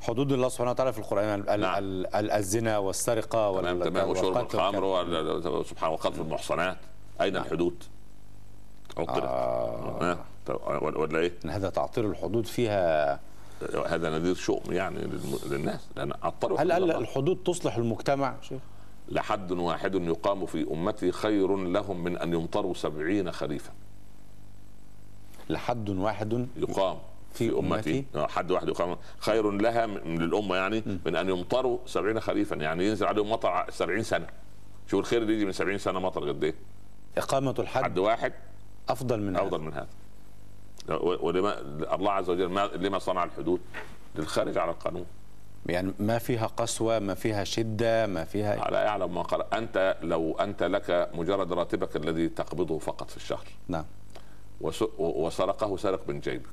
[0.00, 1.78] حدود الله سبحانه وتعالى في القرآن ال- نعم.
[1.78, 6.76] ال- ال- الزنا والسرقة تمام وال- تمام وشرب والقتل الخمر سبحان الله وقذف المحصنات
[7.20, 7.84] أين الحدود؟
[8.98, 10.18] عطلت آه.
[10.76, 13.20] ولا إيه؟ هذا تعطيل الحدود فيها
[13.86, 14.98] هذا نذير شؤم يعني
[15.50, 16.72] للناس لأن عطلوا هل.
[16.90, 18.60] الحدود تصلح المجتمع شيخ؟
[19.10, 23.72] لحد واحد يقام في أمتي خير لهم من أن يمطروا سبعين خريفا.
[25.48, 26.98] لحد واحد يقام
[27.32, 32.20] في أمتي؟ آه، حد واحد يقام خير لها من للامه يعني من أن يمطروا سبعين
[32.20, 32.56] خريفا.
[32.56, 34.26] يعني ينزل عليهم مطر سبعين سنة.
[34.86, 36.54] شوف الخير اللي يجي من سبعين سنة مطر قد إيه؟
[37.18, 38.32] إقامة الحد حد واحد
[38.88, 39.88] أفضل من أفضل من هذا.
[41.00, 41.60] ولما
[41.94, 43.60] الله عز وجل ما لما صنع الحدود؟
[44.16, 45.06] للخارج على القانون.
[45.66, 49.54] يعني ما فيها قسوة ما فيها شدة ما فيها لا يعلم ما قال.
[49.54, 53.46] أنت لو أنت لك مجرد راتبك الذي تقبضه فقط في الشهر.
[53.68, 53.84] نعم.
[54.60, 56.46] وس- وسرقه سرق من جيبك.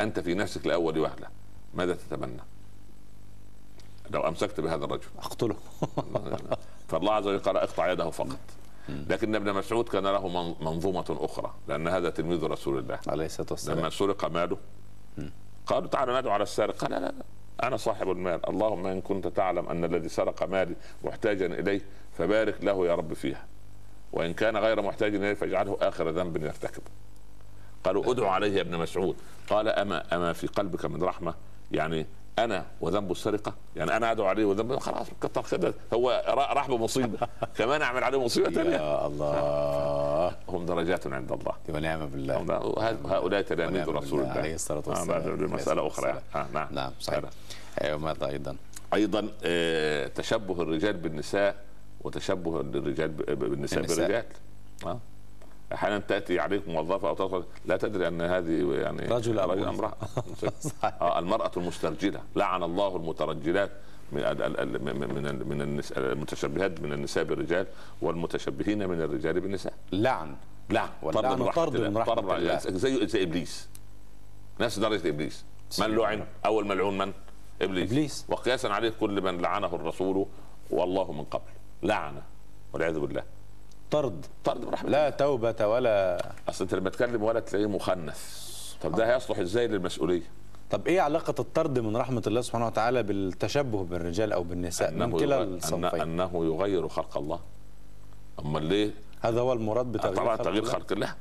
[0.00, 1.26] أنت في نفسك لأول وهلة.
[1.74, 2.42] ماذا تتمنى؟
[4.10, 5.06] لو أمسكت بهذا الرجل.
[5.18, 5.56] أقتله.
[6.88, 8.38] فالله عز وجل قال اقطع يده فقط.
[8.88, 12.98] لكن ابن مسعود كان له من- منظومة أخرى لأن هذا تلميذ رسول الله.
[13.08, 13.78] عليه الصلاة والسلام.
[13.78, 14.56] لما سرق ماله
[15.66, 16.76] قالوا تعالوا ندعو على السارق.
[16.76, 17.24] قال لا لا لا.
[17.62, 18.48] أنا صاحب المال.
[18.48, 21.80] اللهم إن كنت تعلم أن الذي سرق مالي محتاجا إليه
[22.18, 23.46] فبارك له يا رب فيها.
[24.12, 26.90] وإن كان غير محتاج إليه فاجعله آخر ذنب يرتكبه
[27.84, 29.16] قالوا ادعو عليه يا ابن مسعود.
[29.50, 31.34] قال أما أما في قلبك من رحمة؟
[31.72, 32.06] يعني
[32.44, 33.54] أنا وذنب السرقة.
[33.76, 37.18] يعني أنا أدعو عليه وذنب خلاص كتر خير هو را- راح بمصيبه
[37.58, 40.28] كمان أعمل عليه مصيبة ثانية يا الله.
[40.52, 41.52] هم درجات عند الله.
[41.68, 42.36] ونعم بالله.
[43.06, 44.30] هؤلاء تلاميذ رسول الله.
[44.32, 45.40] عليه الصلاة آه، والسلام.
[45.40, 45.80] يعني.
[45.80, 46.18] والسلام.
[46.34, 46.68] آه نعم.
[46.70, 47.18] نعم صحيح.
[47.18, 47.30] هذا.
[47.84, 48.56] أيوه ماذا أيضا.
[48.94, 51.56] أيضا آه، تشبه الرجال بالنساء
[52.00, 53.96] وتشبه الرجال بالنساء النساء.
[53.98, 54.24] بالرجال.
[54.86, 54.98] آه.
[55.74, 59.38] أحيانا تأتي عليك موظفة أو تدخل لا تدري أن هذه يعني رجل.
[59.38, 59.92] امرأة.
[60.60, 61.02] صحيح.
[61.02, 62.20] آه المرأة المسترجلة.
[62.36, 63.70] لعن الله المترجلات
[64.12, 64.22] من
[64.84, 67.66] من من المتشبهات من النساء بالرجال
[68.02, 69.72] والمتشبهين من الرجال بالنساء.
[69.92, 70.36] لعن.
[70.70, 70.88] لعن.
[71.02, 72.04] واللعن رحمة طرد من الله.
[72.04, 72.30] طرد.
[72.30, 72.58] الله.
[72.58, 73.68] زي زي إبليس.
[74.60, 75.44] نفس درجة إبليس.
[75.80, 77.12] من لعن؟ أول ملعون من؟
[77.62, 77.90] إبليس.
[77.90, 78.24] إبليس.
[78.28, 80.26] وقياسا عليه كل من لعنه الرسول
[80.70, 81.50] والله من قبل.
[81.82, 82.22] لعنه
[82.72, 83.22] والعياذ بالله.
[83.90, 84.26] طرد.
[84.44, 88.50] طرد من رحمه لا توبة ولا أصل أنت لما تكلم ولد تلاقيه مخنث.
[88.82, 90.22] طب ده هيصلح إزاي للمسؤولية؟
[90.70, 95.42] طب إيه علاقة الطرد من رحمة الله سبحانه وتعالى بالتشبه بالرجال أو بالنساء من كلا
[95.42, 97.40] الصنفين؟ أنه يغير خلق الله.
[98.44, 100.64] امال ليه؟ هذا هو المراد بتغيير طبعا خلق تغيير.
[100.64, 101.14] خلق الله.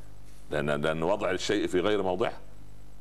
[0.51, 2.33] لأن لأن وضع الشيء في غير موضعه.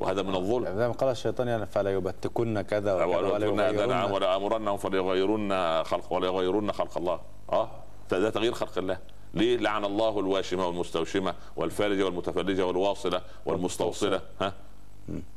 [0.00, 0.64] وهذا من الظلم.
[0.64, 6.12] زي ما قال الشيطان يعني فلا يبتكن كذا وكذا ولا يغيرن ولا آمرنهم فليغيرن خلق
[6.12, 7.20] ولا يغيرن خلق الله.
[7.52, 7.70] آه.
[8.10, 8.98] ده تغيير خلق الله.
[9.34, 14.20] ليه لعن الله الواشمة والمستوشمة والفالجه والمتفلجه والواصلة والمستوصلة.
[14.40, 14.52] ها؟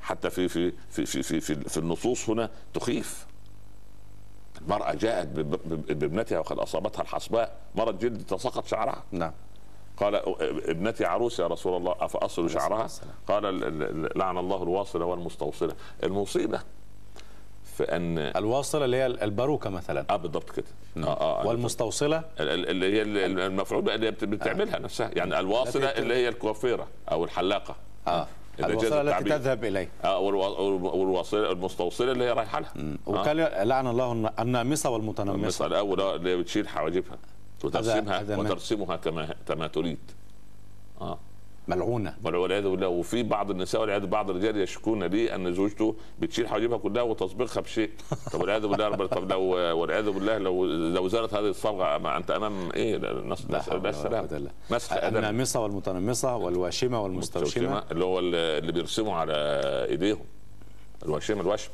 [0.02, 3.28] حتى في في في في في, في, في النصوص هنا تخيف.
[4.62, 9.04] المرأة جاءت بابنتها وقد أصابتها الحصباء مرض جلد تساقط شعرها.
[9.12, 9.32] نعم.
[9.98, 10.16] قال
[10.70, 12.88] ابنتي عروس يا رسول الله أفأصل شعرها.
[13.28, 15.76] قال ال- ال- لعن الله الواصلة والمستوصلة.
[16.04, 16.62] المصيبة
[17.78, 20.06] في أن الواصلة اللي هي الباروكة مثلا.
[20.10, 20.66] آه بالضبط كده.
[20.98, 25.12] آه آه والمستوصلة؟ ال- ال- اللي هي ال- المفعول بها اللي بتعملها نفسها.
[25.14, 27.76] يعني الواصلة اللي هي الكوافيرة أو الحلاقة.
[28.08, 28.28] آه.
[28.60, 29.30] الواصلة التي.
[29.30, 29.90] تذهب إليه.
[30.04, 30.60] آه والوا-
[30.96, 32.74] والواصله المستوصلة اللي هي رايحة لها.
[33.06, 37.18] وكان لعن الله الن- النامصة والمتنمصه المسألة الأول اللي بتشيل حواجبها.
[37.64, 39.98] وترسمها وترسمها كما كما تريد.
[41.02, 41.20] آه.
[41.76, 42.16] ملعونة.
[42.24, 47.04] والعياذ بالله وفي بعض النساء والعياذ بعض الرجال يشكون لي أن زوجته بتشيل حواجبها كلها
[47.04, 47.90] وتصبغها بشيء.
[48.34, 49.42] طب والعياذ بالله طب لو
[49.80, 54.26] والعياذ بالله لو لو زالت هذه الصبغة ما أنت أمام إيه؟ نسال لا لا السلام
[54.26, 54.52] بالله.
[54.92, 57.84] آدم النامصه والمتنمصه والواشمة والمستوشمة.
[57.92, 59.34] اللي هو اللي بيرسموا على
[59.90, 60.26] إيديهم.
[61.06, 61.70] الوشم الوشم.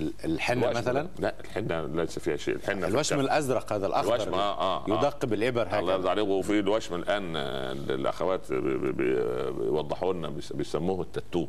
[0.00, 0.78] ال- الحنة الوشم.
[0.78, 2.54] مثلا؟ لا الحنة ليس فيها شيء.
[2.56, 3.20] الحنة في الوشم.
[3.20, 4.98] الأزرق هذا الأخضر الوشم آه آه آه.
[4.98, 6.28] يدق بالإبر الله هكذا يرضى عليك.
[6.28, 11.46] وفي الوشم الآن آه، الأخوات بي- بي- بي- بيوضحوا لنا بيس- بيسموه التاتو.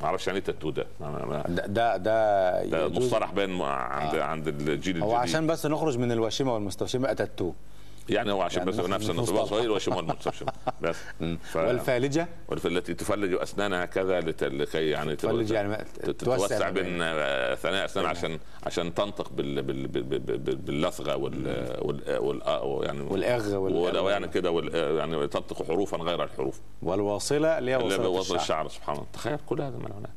[0.00, 0.86] ما أعرفش يعني إيه التاتو ده.
[1.66, 5.02] ده ده, ده مصطلح بين عند عند الجيل الجديد.
[5.02, 7.52] هو عشان بس نخرج من الواشمة والمستوشمة اتاتو
[8.08, 9.44] يعني هو عشان يعني بس نفس النص مصطلح.
[9.50, 10.44] صغير وشمال المنتصف
[10.80, 10.96] بس.
[11.52, 11.56] ف...
[11.56, 12.28] والفالجة؟
[12.64, 18.16] التي تفلج اسنانها كذا لت- لكي يعني تفلج يعني تتوسع بين- آه، ثنايا أسنان بين-
[18.16, 21.46] عشان عشان تنطق بال بال بال بال بال باللثغه وال
[21.82, 26.60] وال وال آه، يعني والإغ وال- يعني كده وال يعني تنطق حروفا غير الحروف.
[26.82, 28.36] والواصله اللي هي بوصل الشعر.
[28.40, 29.06] الشعر سبحان الله.
[29.12, 30.10] تخيل كل هذه ملعونات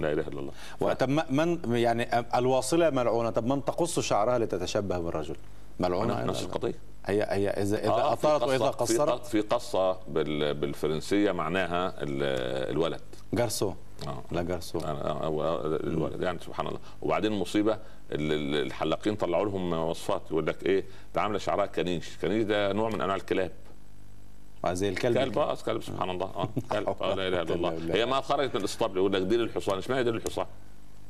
[0.00, 0.40] لا إله إلا
[0.80, 0.92] الله.
[0.94, 3.30] طب من يعني الواصله ملعونة.
[3.30, 5.36] طب من تقص شعرها لتتشبه بالرجل؟
[5.80, 6.42] ملعونة نفس.
[6.42, 6.74] القضية.
[7.06, 12.70] هي هي إذا إذا آه، قصة- وإذا قصرت؟ قص- في قصة بال- بالفرنسية معناها ال-
[12.70, 13.00] الولد.
[13.34, 13.72] جارسو.
[14.06, 14.22] آه.
[14.32, 14.78] لا جارسو.
[14.84, 16.22] الولد.
[16.22, 16.78] يعني سبحان الله.
[17.02, 22.16] وبعدين المصيبه ال- ال- الحلاقين طلعوا لهم وصفات يقول لك إيه ده عامله شعرها كنيش.
[22.22, 23.50] كنيش ده نوع من أنواع الكلاب.
[24.64, 25.18] آه، زي الكلب.
[25.18, 26.26] كلب آه كلب سبحان الله.
[26.26, 26.88] آه كلب.
[27.02, 27.78] آه لا إله إلا الله.
[27.96, 28.96] هي ما خرجت من الاسطبل.
[28.96, 29.78] يقول لك ديل الحصان.
[29.78, 30.46] اسمها ديل الحصان؟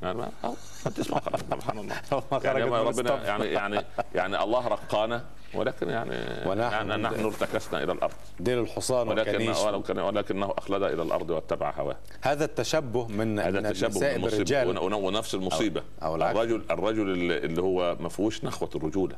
[0.03, 1.95] ما ما تسمع سبحان الله.
[2.45, 3.25] يعني من ربنا.
[3.27, 3.81] يعني يعني
[4.15, 6.11] يعني الله رقانا ولكن يعني
[6.51, 8.13] ونحن- يعني نحن ارتكسنا إلى الأرض.
[8.41, 11.97] ديل الحصان ولكن ولكن ولكنه أخلد إلى الأرض واتبع هواه.
[12.23, 15.81] هذا التشبه من هذا من التشبه ون- ون- ونفس المصيبة.
[15.81, 16.37] أو- أو العكس.
[16.39, 19.17] الرجل الرجل اللي هو ما فيهوش نخوة الرجولة.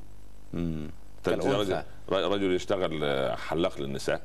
[0.53, 0.91] مم.
[1.25, 1.83] تجد كالأنثى.
[2.09, 4.21] رجل رجل يشتغل حلاق للنساء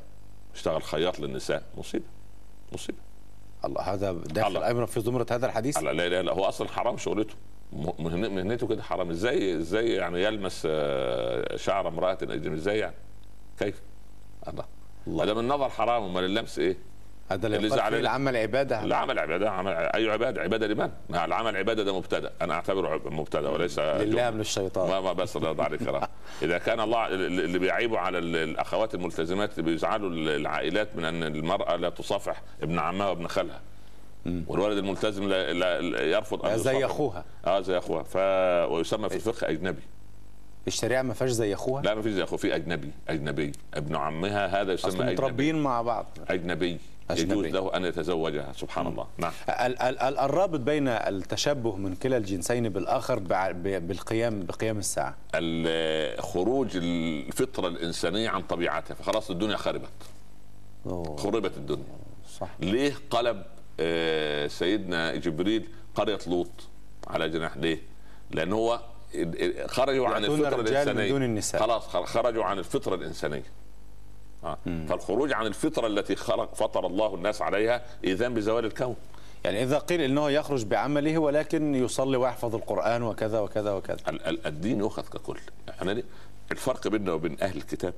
[0.56, 1.64] يشتغل خياط للنساء.
[1.78, 2.06] مصيبة.
[2.74, 2.98] مصيبة.
[3.66, 4.68] الله هذا داخل الله.
[4.68, 7.36] أيضا في زمرة هذا الحديث؟ لا لا لا, هو أصلا حرام شغلته.
[8.00, 9.10] مهنته كده حرام.
[9.10, 12.96] إزاي إزاي يعني يلمس آه، شعر امرأة؟ اجنبيه إزاي يعني؟
[13.60, 13.82] كيف؟
[14.48, 14.66] الله.
[15.08, 15.24] الله.
[15.24, 16.78] هذا من نظر حرام أمال اللمس إيه؟
[17.30, 18.86] هذا اللي زعل- العمل عبادة.
[18.86, 22.32] لا عمل عبادة عمل أي عبادة عبادة لمن؟ العمل عبادة ده مبتدأ.
[22.42, 24.30] أنا أعتبره مبتدأ وليس لله.
[24.32, 24.90] من الشيطان.
[24.90, 25.82] ما ما بس الله يرضى عليك.
[26.42, 31.76] إذا كان الله اللي بيعيبوا على ال- الأخوات الملتزمات اللي بيزعلوا العائلات من أن المرأة
[31.76, 33.60] لا تصافح ابن عمها وابن خالها.
[34.48, 36.86] والولد الملتزم لا, يرفض أن زي.
[36.86, 37.26] أخوها.
[37.46, 38.04] آه زي أخوها.
[38.04, 38.16] ف
[38.72, 39.82] ويسمى في الفقه أجنبي.
[40.68, 42.92] الشريعة ما فيهاش زي أخوها؟ لا ما فيش زي اخوه في أجنبي.
[43.10, 43.52] أجنبي.
[43.74, 45.12] ابن عمها هذا يسمى أجنبي.
[45.14, 46.06] متربيين مع بعض.
[46.30, 46.78] أجنبي.
[47.12, 47.32] أجنبي.
[47.32, 48.54] يجوز له أن يتزوجها.
[48.54, 49.08] سبحان الله.
[49.18, 49.32] نعم.
[49.50, 53.20] ال- ال- ال- الرابط بين التشبه من كلا الجنسين بالآخر
[53.80, 55.16] بالقيام بقيام الساعة.
[55.36, 58.94] ال- خروج الفطرة الإنسانية عن طبيعتها.
[58.94, 59.90] فخلاص الدنيا خربت.
[60.86, 61.18] أوه.
[61.18, 61.84] خربت الدنيا.
[62.40, 62.50] صح.
[62.60, 63.44] ليه قلب
[63.80, 66.50] آه، سيدنا جبريل قرية لوط
[67.08, 67.80] على جناح ليه؟
[68.32, 68.80] لأن هو
[69.68, 71.10] خرجوا عن الفطرة الإنسانية.
[71.12, 71.62] دون النساء.
[71.62, 73.44] خلاص خرجوا عن الفطرة الإنسانية.
[74.44, 74.58] آه.
[74.66, 78.96] فالخروج عن الفطرة التي خلق فطر الله الناس عليها اذان بزوال الكون.
[79.46, 83.98] يعني إذا قيل إنه يخرج بعمله ولكن يصلي ويحفظ القرآن وكذا وكذا وكذا.
[84.08, 85.38] ال- ال- الدين يؤخذ ككل.
[85.68, 86.04] يعني ليه؟
[86.52, 87.94] الفرق بيننا وبين أهل الكتاب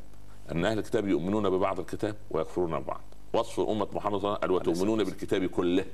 [0.52, 3.02] أن أهل الكتاب يؤمنون ببعض الكتاب ويكفرون ببعض
[3.34, 5.86] وصف امه محمد صلى الله عليه وسلم قال وتؤمنون بالكتاب كله؟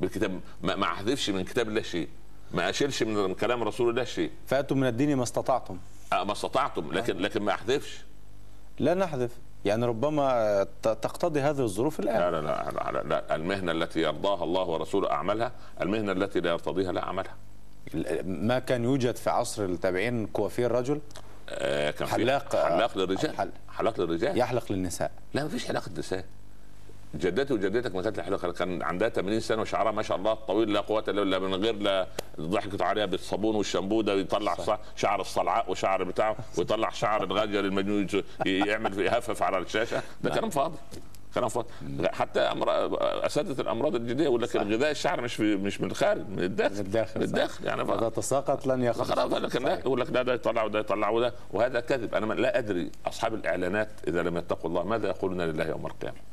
[0.00, 2.08] بالكتاب ما ما أحذفش من كتاب الله شيء.
[2.54, 4.30] ما اشيلش من كلام رسول الله شيء.
[4.46, 5.78] فأتوا من الدين ما استطعتم.
[6.12, 7.98] آه، ما استطعتم لكن لكن ما أحذفش.
[8.78, 9.30] لا نحذف.
[9.64, 12.18] يعني ربما تقتضي هذه الظروف الآن.
[12.20, 16.92] لا لا لا, لا, لا, المهنة التي يرضاها الله ورسوله اعملها المهنة التي لا يرتضيها
[16.92, 17.34] لا اعملها
[18.24, 21.00] ما كان يوجد في عصر التابعين كوافير رجل؟
[21.48, 23.36] آه كان حلاق- حلاق للرجال.
[23.36, 24.38] حل- حلاق للرجال.
[24.38, 25.10] يحلق للنساء.
[25.34, 26.24] لا ما فيش حلاقه نساء
[27.14, 30.80] جدتي وجدتك ما كانت حلاقه كان عندها 80 سنة وشعرها ما شاء الله طويل لا
[30.80, 32.06] قوة إلا بالله من غير لا
[32.40, 34.78] ضحكت عليها بالصابون والشامبو ده يطلع صح.
[34.96, 38.06] شعر الصلعاء وشعر بتاعه ويطلع شعر الغجر المجنون
[38.46, 40.02] يعمل يهفف على الشاشة.
[40.22, 40.76] ده كلام فاضي
[41.34, 41.68] كلام فاضي.
[42.12, 42.66] حتى أمر...
[43.26, 45.56] أساتذة الأمراض الجلديه يقول لك غذاء الشعر مش في...
[45.56, 46.74] مش من الخارج من الداخل.
[46.74, 47.22] من الداخل.
[47.22, 47.90] الداخل يعني ف...
[47.90, 49.32] إذا تساقط لن يخرج.
[49.42, 51.34] لكن لا يقول لك ده ده يطلع وده يطلع وده.
[51.52, 52.14] وهذا كذب.
[52.14, 56.27] أنا لا أدري أصحاب الإعلانات إذا لم يتقوا الله ماذا يقولون لله يوم القيامة.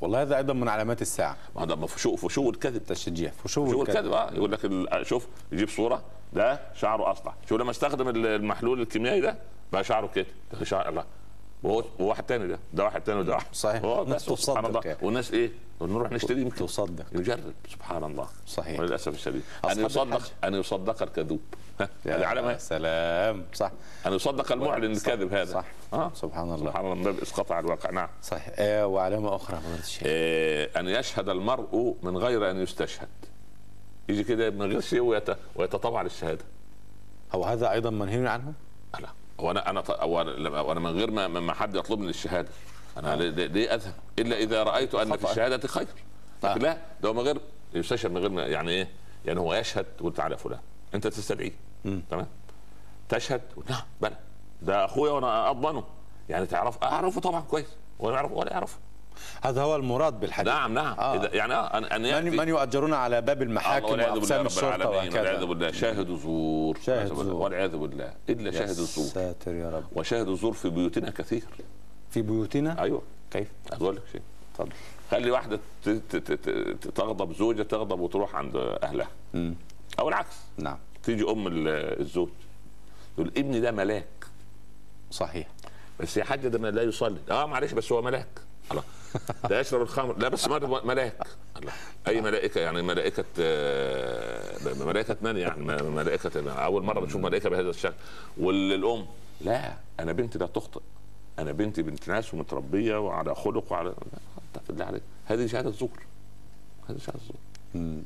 [0.00, 1.36] والله هذا أيضا من علامات الساعة.
[1.56, 4.12] ما هذا فشو فشو الكذب تشجيع فشو شو الكذب.
[4.12, 7.34] آه يقول لك ال- شوف يجيب صورة ده شعره أصلع.
[7.48, 9.36] شو لما استخدم ال- المحلول الكيميائي ده؟
[9.72, 10.26] بقى شعره كده.
[10.58, 11.04] ده شعر الله.
[11.66, 12.58] وواحد تاني ده.
[12.72, 13.46] ده واحد تاني وده واحد.
[13.54, 13.84] صحيح.
[13.84, 14.80] الناس سبحان تصدق الله.
[14.84, 14.98] يعني.
[15.02, 15.50] والناس إيه؟
[15.80, 16.66] نروح نشتري يمكن.
[16.66, 17.04] تصدق.
[17.12, 18.28] يجرب سبحان الله.
[18.46, 18.80] صحيح.
[18.80, 19.42] وللأسف الشديد.
[19.70, 20.22] أن يصدق.
[20.44, 21.40] أن يصدق الكذوب
[21.80, 23.44] ها؟ يا سلام.
[23.54, 23.70] صح.
[24.06, 25.08] أن يصدق المعلن صح.
[25.08, 25.52] الكاذب هذا.
[25.52, 25.64] صح.
[25.92, 26.10] آه.
[26.14, 26.70] سبحان الله.
[26.70, 26.94] سبحان الله.
[26.94, 27.90] من باب اسقاط على الواقع.
[27.90, 28.08] نعم.
[28.22, 28.54] صحيح.
[28.58, 33.08] آه وعلامة أخرى فضيله الشيخ آه أن يشهد المرء من غير أن يستشهد.
[34.08, 35.28] يجي كده من غير شيء ويت...
[35.56, 36.44] ويتطوع للشهادة.
[37.32, 38.52] هو هذا أيضا منهي عنه؟
[39.00, 39.08] لا.
[39.40, 40.04] هو أنا
[40.60, 42.48] وأنا من غير ما ما حد يطلبني الشهادة.
[42.96, 45.30] أنا ليه- ليه أذهب؟ إلا إذا رأيت أن في.
[45.30, 45.86] الشهادة خير.
[46.42, 46.72] لكن آه.
[46.72, 47.40] لا ده من غير
[47.74, 48.88] يستشهد من غير ما يعني إيه؟
[49.24, 50.60] يعني هو يشهد تقول تعالى فلان.
[50.94, 51.52] أنت تستدعيه.
[52.10, 52.26] تمام؟
[53.08, 54.16] تشهد نعم بلى.
[54.62, 55.84] ده أخويا وأنا أضمنه.
[56.28, 57.66] يعني تعرف أعرفه طبعا كويس.
[57.98, 58.78] ولا يعرف ولا يعرف
[59.42, 60.52] هذا هو المراد بالحديث.
[60.52, 60.98] نعم نعم.
[60.98, 61.30] آه.
[61.32, 64.74] يعني آه ان أن من, من يؤجرون على باب المحاكم والعياذ بالله وأقسام رب الشرطة
[64.76, 65.72] العالمين والعياذ بالله.
[65.72, 67.06] شاهد زور شاهد.
[67.08, 67.34] زور.
[67.34, 68.12] والعياذ بالله.
[68.28, 69.84] إلا يا شاهد الزور ساتر يا رب.
[69.92, 71.42] وشاهد الزور في بيوتنا كثير.
[72.10, 73.02] في بيوتنا؟ أيوه.
[73.30, 74.22] كيف؟ أقول لك شيء.
[74.54, 74.72] اتفضل
[75.10, 75.60] خلي واحدة
[76.94, 79.08] تغضب زوجها تغضب وتروح عند أهلها.
[79.34, 79.54] مم.
[79.98, 80.36] أو العكس.
[80.58, 80.78] نعم.
[81.02, 82.28] تيجي أم ال- الزوج.
[83.16, 84.06] تقول ابني ده ملاك.
[85.10, 85.46] صحيح.
[86.00, 87.18] بس يا حاج ده لا يصلي.
[87.30, 88.26] آه معلش بس هو ملاك.
[88.70, 88.82] الله
[89.50, 90.18] ده يشرب الخمر.
[90.18, 90.48] لا بس
[90.84, 91.26] ملاك.
[91.56, 91.72] الله.
[92.08, 97.94] أي ملائكة؟ يعني ملائكة آه، ملائكة من يعني؟ ملائكة أول مرة بنشوف ملائكة بهذا الشكل.
[98.38, 99.06] والام
[99.40, 99.72] لا.
[100.00, 100.80] أنا بنتي لا تخطئ.
[101.38, 103.94] أنا بنتي بنت ناس ومتربية وعلى خلق وعلى
[104.68, 105.02] بالله عليك.
[105.26, 105.98] هذه شهادة زور.
[106.88, 107.36] هذه شهادة زور.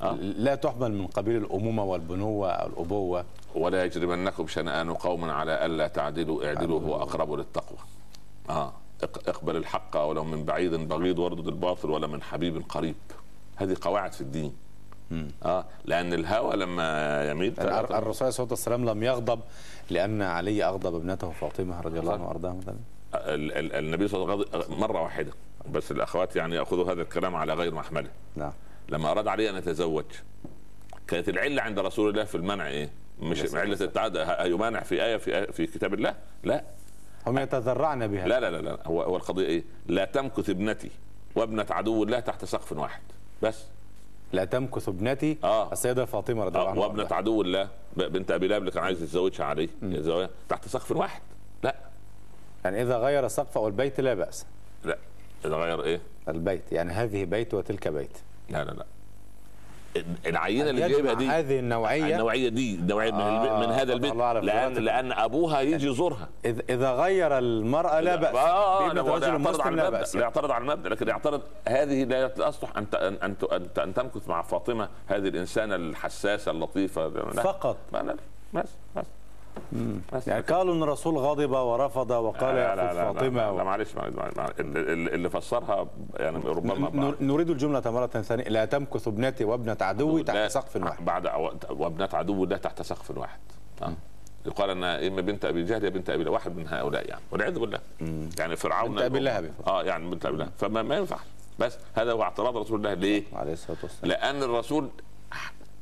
[0.02, 0.14] آه.
[0.14, 3.24] لا تحمل من قبيل الأمومة والبنوة أو الأبوة.
[3.54, 7.78] ولا يجرمنكم شنآن قوم على ألا تعدلوا اعدلوا هو أقرب للتقوى.
[8.50, 12.94] اق- اقبل الحق ولو من بعيد بغيض واردد الباطل ولا من حبيب قريب.
[13.56, 14.52] هذه قواعد في الدين.
[15.44, 19.40] آه لأن الهوى لما يميل الر- الرسول عليه الصلاه والسلام لم يغضب
[19.90, 22.76] لأن علي أغضب ابنته فاطمة رضي الله عنها وأرضاها مثلا.
[23.14, 25.32] ال- ال- النبي صلى الله عليه وسلم غضب مرة واحدة.
[25.70, 28.10] بس الأخوات يعني يأخذوا هذا الكلام على غير محمله.
[28.36, 28.52] نعم.
[28.88, 30.04] لما أراد علي أن يتزوج
[31.06, 32.90] كانت العلة عند رسول الله في المنع إيه؟
[33.22, 36.64] مش علة التعدد يمانع في آية في آية في كتاب الله؟ لا.
[37.26, 38.26] هم يتذرعن بها.
[38.26, 38.78] لا لا لا, لا.
[38.86, 40.90] هو هو القضية إيه؟ لا تمكث ابنتي
[41.34, 43.02] وابنة عدو الله تحت سقف واحد.
[43.42, 43.64] بس.
[44.32, 45.38] لا تمكث ابنتي.
[45.44, 45.72] آه.
[45.72, 46.82] السيدة فاطمة رضي الله آه عنها.
[46.82, 47.08] وابنة.
[47.10, 47.68] عدو الله.
[47.96, 49.68] بنت أبي لهب اللي كان عايز يتزوجها عليه
[50.48, 51.22] تحت سقف واحد.
[51.62, 51.74] لا.
[52.64, 54.46] يعني إذا غير السقف أو البيت لا بأس.
[54.84, 54.98] لا.
[55.44, 58.18] إذا غير إيه؟ البيت يعني هذه بيت وتلك بيت.
[58.50, 58.86] لا لا لا.
[60.26, 64.14] العينة اللي جايبها دي هذه النوعية؟ النوعية دي النوعيه من, البيت من آه، هذا البيت
[64.14, 64.74] لأن.
[64.74, 70.04] لأن أبوها يجي يزورها اذا غير المرأة لا باس آه لا رجل يعترض على المبدأ
[70.14, 72.86] لا يعترض على المبدأ لكن يعترض هذه لا تصلح أن
[73.22, 73.36] ان
[73.78, 77.08] أن تمكث مع فاطمة هذه الإنسانة الحساسة اللطيفة.
[77.32, 77.76] فقط.
[78.52, 79.06] بس بس.
[80.26, 83.64] يعني قالوا إن الرسول غضب ورفض وقال لا يا لا لا, لا, فاطمة لا, لا
[83.64, 84.52] معلش معلش- معلش.
[84.58, 88.44] اللي فسرها يعني ربما نريد الجملة مرة ثانية.
[88.44, 91.04] لا تمكث ابنتي وابنة عدوي لا، تحت سقف واحد.
[91.04, 91.26] بعد
[91.70, 93.38] وابنات عدو الله تحت سقف واحد.
[93.82, 93.92] آه.
[94.46, 97.22] يقال أن إما بنت أبي جهل يا بنت أبي لهب واحد من هؤلاء يعني.
[97.30, 97.78] والعياذ بالله.
[98.38, 99.50] يعني فرعون بنت أبي لهب.
[99.66, 100.50] آه يعني بنت أبي لهب.
[100.58, 101.16] فما ما ينفع.
[101.58, 102.94] بس هذا هو اعتراض رسول الله.
[102.94, 104.08] ليه؟ عليه الصلاة والسلام.
[104.12, 104.88] لأن الرسول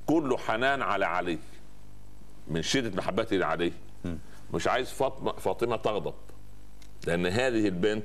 [0.07, 1.39] كله حنان على علي.
[2.51, 3.73] من شدة محبته لعلي.
[4.55, 6.15] مش عايز فاطمه فاطمة تغضب
[7.07, 8.05] لأن هذه البنت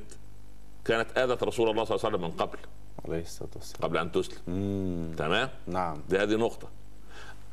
[0.86, 2.58] كانت آذت رسول الله صلى الله عليه وسلم من قبل.
[3.08, 3.82] عليه الصلاة والسلام.
[3.84, 4.38] قبل أن تسلم.
[4.48, 5.16] مم.
[5.18, 6.02] تمام؟ نعم.
[6.10, 6.68] دي هذه نقطة.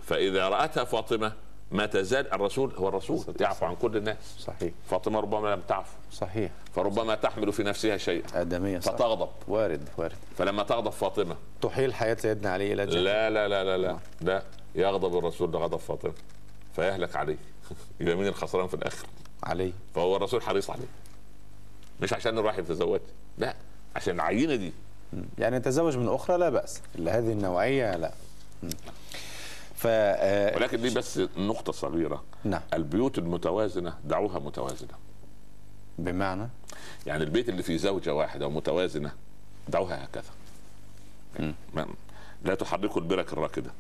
[0.03, 1.33] فإذا رأتها فاطمة
[1.71, 4.37] ما تزال الرسول هو الرسول يعفو عن كل الناس.
[4.39, 4.73] صحيح.
[4.91, 5.97] فاطمة ربما لم تعفو.
[6.13, 6.53] صحيح.
[6.75, 8.41] فربما تحمل في نفسها شيئا.
[8.41, 8.93] آدمية صح.
[8.93, 9.29] فتغضب.
[9.49, 10.17] وارد وارد.
[10.39, 11.37] فلما تغضب فاطمة.
[11.63, 13.99] تحيل حياة سيدنا علي الجنة لا لا لا لا لا.
[14.21, 14.43] لا
[14.75, 16.13] يغضب الرسول لغضب فاطمة.
[16.77, 17.37] فيهلك عليه.
[18.01, 19.07] يبقى مين الخسران في الآخر؟
[19.43, 20.89] علي فهو الرسول حريص عليه.
[22.03, 23.01] مش عشان راح يتزوج
[23.39, 23.55] لا
[23.97, 24.73] عشان العينة دي.
[25.39, 26.83] يعني يتزوج من أخرى؟ لا بأس.
[26.95, 28.13] إلا هذه النوعية لا.
[29.77, 32.25] ف آه، ولكن دي بس نقطة صغيرة.
[32.45, 32.63] نعم.
[32.75, 34.95] البيوت المتوازنة دعوها متوازنة.
[35.99, 36.49] بمعنى؟
[37.07, 39.13] يعني البيت اللي فيه زوجة واحدة ومتوازنة
[39.69, 40.31] دعوها هكذا.
[41.75, 41.87] ما
[42.45, 43.71] لا تحركوا البرك الراكدة.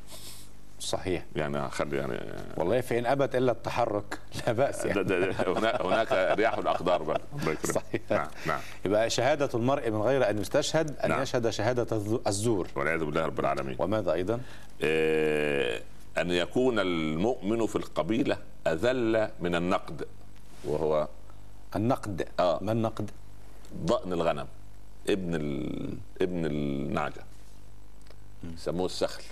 [0.80, 1.24] صحيح.
[1.36, 2.18] يعني خلي يعني
[2.56, 7.20] والله فإن أبت إلا التحرك لا بأس ده يعني ده هناك هناك رياح الأقدار بقى.
[7.64, 8.00] صحيح.
[8.10, 8.60] نعم نعم.
[8.84, 11.22] يبقى شهادة المرء من غير أن يستشهد أن نعم.
[11.22, 12.68] يشهد شهادة الز- الزور.
[12.76, 13.76] والعياذ بالله رب العالمين.
[13.78, 14.40] وماذا أيضا؟
[14.82, 15.80] آه،
[16.18, 20.04] أن يكون المؤمن في القبيلة أذل من النقد
[20.64, 21.08] وهو
[21.76, 22.28] النقد.
[22.40, 22.58] آه.
[22.62, 23.10] ما النقد؟
[23.84, 24.46] ضأن الغنم
[25.08, 25.94] ابن ال...
[26.22, 27.22] ابن النعجة.
[28.56, 29.22] سموه السخل.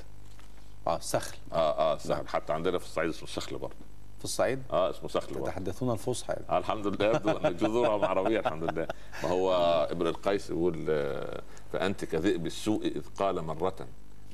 [0.89, 1.37] آه سخل.
[1.53, 3.75] آه آه السخل حتى عندنا في الصعيد اسمه السخل برضه.
[4.19, 5.47] في الصعيد؟ آه اسمه سخل برضه.
[5.49, 6.45] يتحدثون الفصحى يعني.
[6.51, 8.89] آه الحمد لله يبدو أن جذورهم عربيه الحمد لله.
[9.23, 9.53] ما هو
[9.91, 13.87] ابن القيس يقول آه، فأنت كذئب السوء إذ قال مرة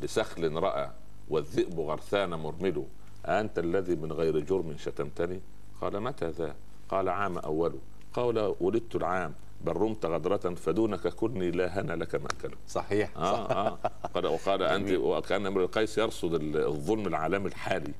[0.03, 0.90] لسخل رأى
[1.29, 2.85] والذئب غرثان مرمل
[3.27, 5.40] أنت الذي من غير جرم شتمتني؟
[5.81, 6.55] قال متى ذا؟
[6.88, 7.75] قال عام أول.
[8.14, 9.35] قال ولدت العام.
[9.64, 13.11] بل رمت غدرة فدونك كني لا هنا لك مأكل صحيح.
[13.16, 13.79] آه آه.
[14.14, 17.92] قال وقال أنت وكأن امرؤ القيس يرصد الظلم العالمي الحالي.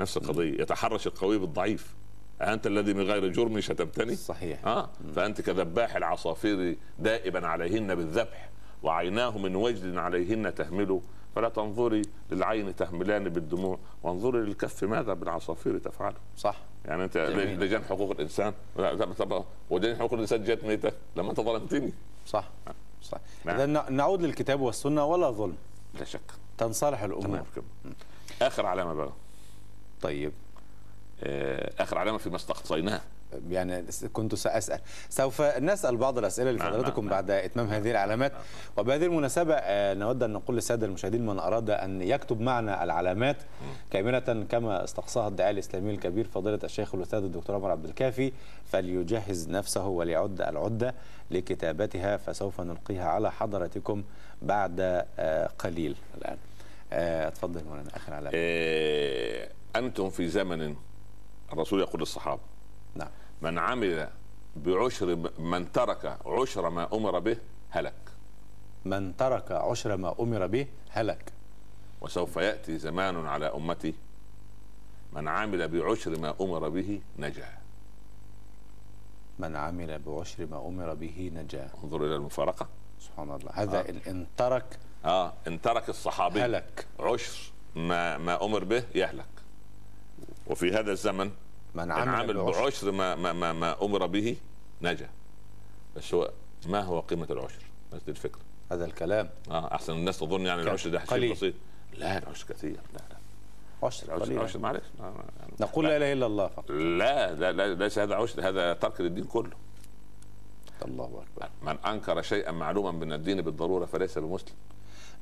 [0.00, 0.60] نفس القضية.
[0.62, 1.94] يتحرش القوي بالضعيف.
[2.40, 4.66] أنت الذي من غير جرم شتمتني؟ صحيح.
[4.66, 4.90] آه.
[5.16, 8.50] فأنت كذباح العصافير دائبا عليهن بالذبح
[8.82, 11.00] وعيناه من وجد عليهن تهمل
[11.34, 16.16] فلا تنظري للعين تهملان بالدموع وانظري للكف ماذا بالعصافير تفعله.
[16.36, 16.56] صح.
[16.84, 17.16] يعني انت.
[17.16, 21.92] لجان حقوق الإنسان؟ لا، طب- ودين حقوق الإنسان جت ميتة؟ لما انت ظلمتني.
[22.26, 22.48] صح
[23.02, 23.18] صح.
[23.44, 23.56] نعم.
[23.56, 25.56] اذا نعود للكتاب والسنة ولا ظلم؟
[25.98, 26.20] لا شك.
[26.58, 27.24] تنصلح الأمور.
[27.26, 27.64] تمام كده
[28.42, 29.12] آخر علامة بقى.
[30.02, 30.32] طيب.
[31.78, 33.00] آخر علامة فيما استقصيناه
[33.50, 34.80] يعني كنت سأسأل.
[35.08, 38.32] سوف نسأل بعض الأسئلة نعم، لفضلاتكم نعم، بعد إتمام هذه العلامات.
[38.76, 43.36] وبهذه المناسبة آه، نود أن نقول للسادة المشاهدين من أراد أن يكتب معنا العلامات
[43.90, 48.32] كاملة كما استقصاها الداعية الإسلامي الكبير فضيلة الشيخ الأستاذ الدكتور عمر عبد الكافي.
[48.72, 50.94] فليجهز نفسه وليعد العدة
[51.30, 54.02] لكتابتها فسوف نلقيها على حضرتكم
[54.42, 56.36] بعد آه، قليل الآن.
[56.92, 58.30] آه، اتفضل مولانا آخر علامة.
[58.34, 60.74] آه، أنتم في زمن
[61.54, 62.40] الرسول يقول للصحابة
[62.94, 63.08] نعم
[63.42, 64.08] من عمل
[64.56, 67.36] بعشر من ترك عشر ما أمر به
[67.70, 67.94] هلك.
[68.84, 71.32] من ترك عشر ما أمر به هلك.
[72.00, 73.94] وسوف يأتي زمان على أمتي
[75.12, 77.48] من عمل بعشر ما أمر به نجا.
[79.38, 81.70] من عمل بعشر ما أمر به نجا.
[81.84, 82.68] انظر إلى المفارقة.
[83.00, 83.50] سبحان الله.
[83.54, 83.82] هذا آه.
[83.84, 86.86] إن- إن ترك آه إن ترك الصحابي هلك.
[87.00, 89.26] عشر ما ما أمر به يهلك.
[90.46, 91.30] وفي هذا الزمن
[91.74, 92.90] من من عمل عمل بعشر.
[92.92, 94.36] ما, ما, ما, ما أمر به
[94.82, 95.10] نجا.
[95.96, 96.30] بس هو
[96.66, 97.62] ما هو قيمة العشر؟
[97.92, 98.40] بس دي الفكرة.
[98.72, 99.30] هذا الكلام.
[99.50, 101.32] آه أحسن الناس تظن يعني؟ العشر ده شيء قليل.
[101.32, 101.54] بسيط
[101.96, 102.76] لا العشر كثير.
[102.92, 103.16] لا لا.
[103.86, 104.84] عشر قليلا العشر معلش.
[105.00, 105.02] آه،
[105.40, 105.96] يعني نقول لا.
[105.96, 106.70] إله إلا الله فقط.
[106.70, 109.56] لا لا لا ليس هذا عشر هذا ترك للدين كله.
[110.84, 111.48] الله أكبر.
[111.62, 114.54] من أنكر شيئا معلوما من الدين بالضرورة فليس بمسلم.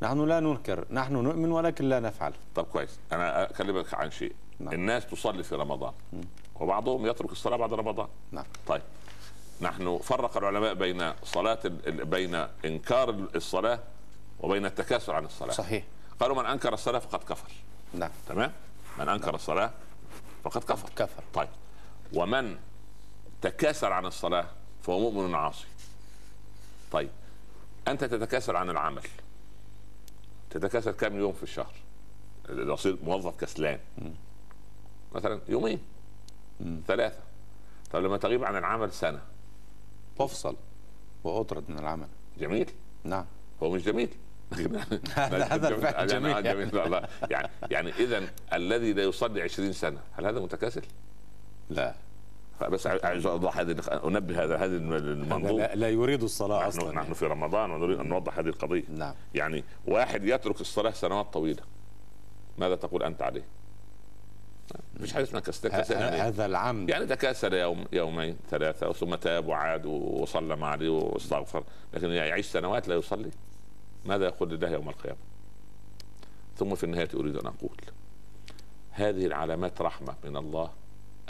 [0.02, 2.32] نحن لا ننكر نحن نؤمن ولكن لا نفعل.
[2.54, 2.98] طب كويس.
[3.12, 4.34] أنا أكلمك عن شيء.
[4.60, 4.74] نعم.
[4.74, 5.92] الناس تصلي في رمضان.
[6.62, 8.08] وبعضهم يترك الصلاة بعد رمضان.
[8.32, 8.44] نعم.
[8.66, 8.82] طيب.
[9.60, 11.00] نحن فرق العلماء بين
[11.66, 12.34] ال- بين
[12.64, 13.78] إنكار الصلاة
[14.40, 15.52] وبين التكاسل عن الصلاة.
[15.52, 15.84] صحيح.
[16.20, 17.50] قالوا من أنكر الصلاة فقد كفر.
[17.94, 18.10] نعم.
[18.28, 18.52] تمام؟
[18.98, 19.70] من أنكر الصلاة
[20.44, 20.88] فقد كفر.
[20.96, 21.22] كفر.
[21.34, 21.48] طيب.
[22.14, 22.58] ومن
[23.42, 24.46] تكاسل عن الصلاة
[24.82, 25.66] فهو مؤمن عاصي.
[26.92, 27.10] طيب.
[27.88, 29.02] أنت تتكاسل عن العمل.
[30.50, 31.72] تتكاسل كم يوم في الشهر؟
[32.48, 33.78] يصير موظف كسلان.
[35.12, 35.80] مثلا يومين.
[36.86, 37.18] ثلاثة.
[37.92, 39.20] طب لما تغيب عن العمل سنة.
[40.20, 40.56] أفصل
[41.24, 42.08] وأطرد من العمل.
[42.38, 42.70] جميل.
[43.04, 43.24] نعم.
[43.62, 44.08] هو مش جميل.
[45.14, 46.42] هذا- الفعل جميل.
[46.42, 46.76] جميل.
[46.76, 47.08] لا لا.
[47.30, 50.82] يعني يعني اذا الذي لا يصلي 20 سنة هل هذا متكاسل؟
[51.70, 51.94] لا.
[52.70, 56.88] بس عايز أوضح هذه أنبه هذا هذه المنظومه لا, لا يريد الصلاة نحن أصلا.
[56.90, 57.14] نحن يعني.
[57.14, 58.84] في رمضان ونريد أن نوضح هذه القضية.
[58.88, 59.14] نعم.
[59.34, 61.62] يعني واحد يترك الصلاة سنوات طويلة.
[62.58, 63.44] ماذا تقول أنت عليه؟
[65.00, 69.86] مش حاجة اسمها كسل يعني هذا العمد يعني تكاسل يوم يومين ثلاثة ثم تاب وعاد
[69.86, 71.64] وصلى مع علي واستغفر
[71.94, 73.30] لكن يعيش سنوات لا يصلي
[74.04, 75.18] ماذا يقول لله يوم القيامة؟
[76.56, 77.76] ثم في النهاية أريد أن أقول
[78.90, 80.70] هذه العلامات رحمة من الله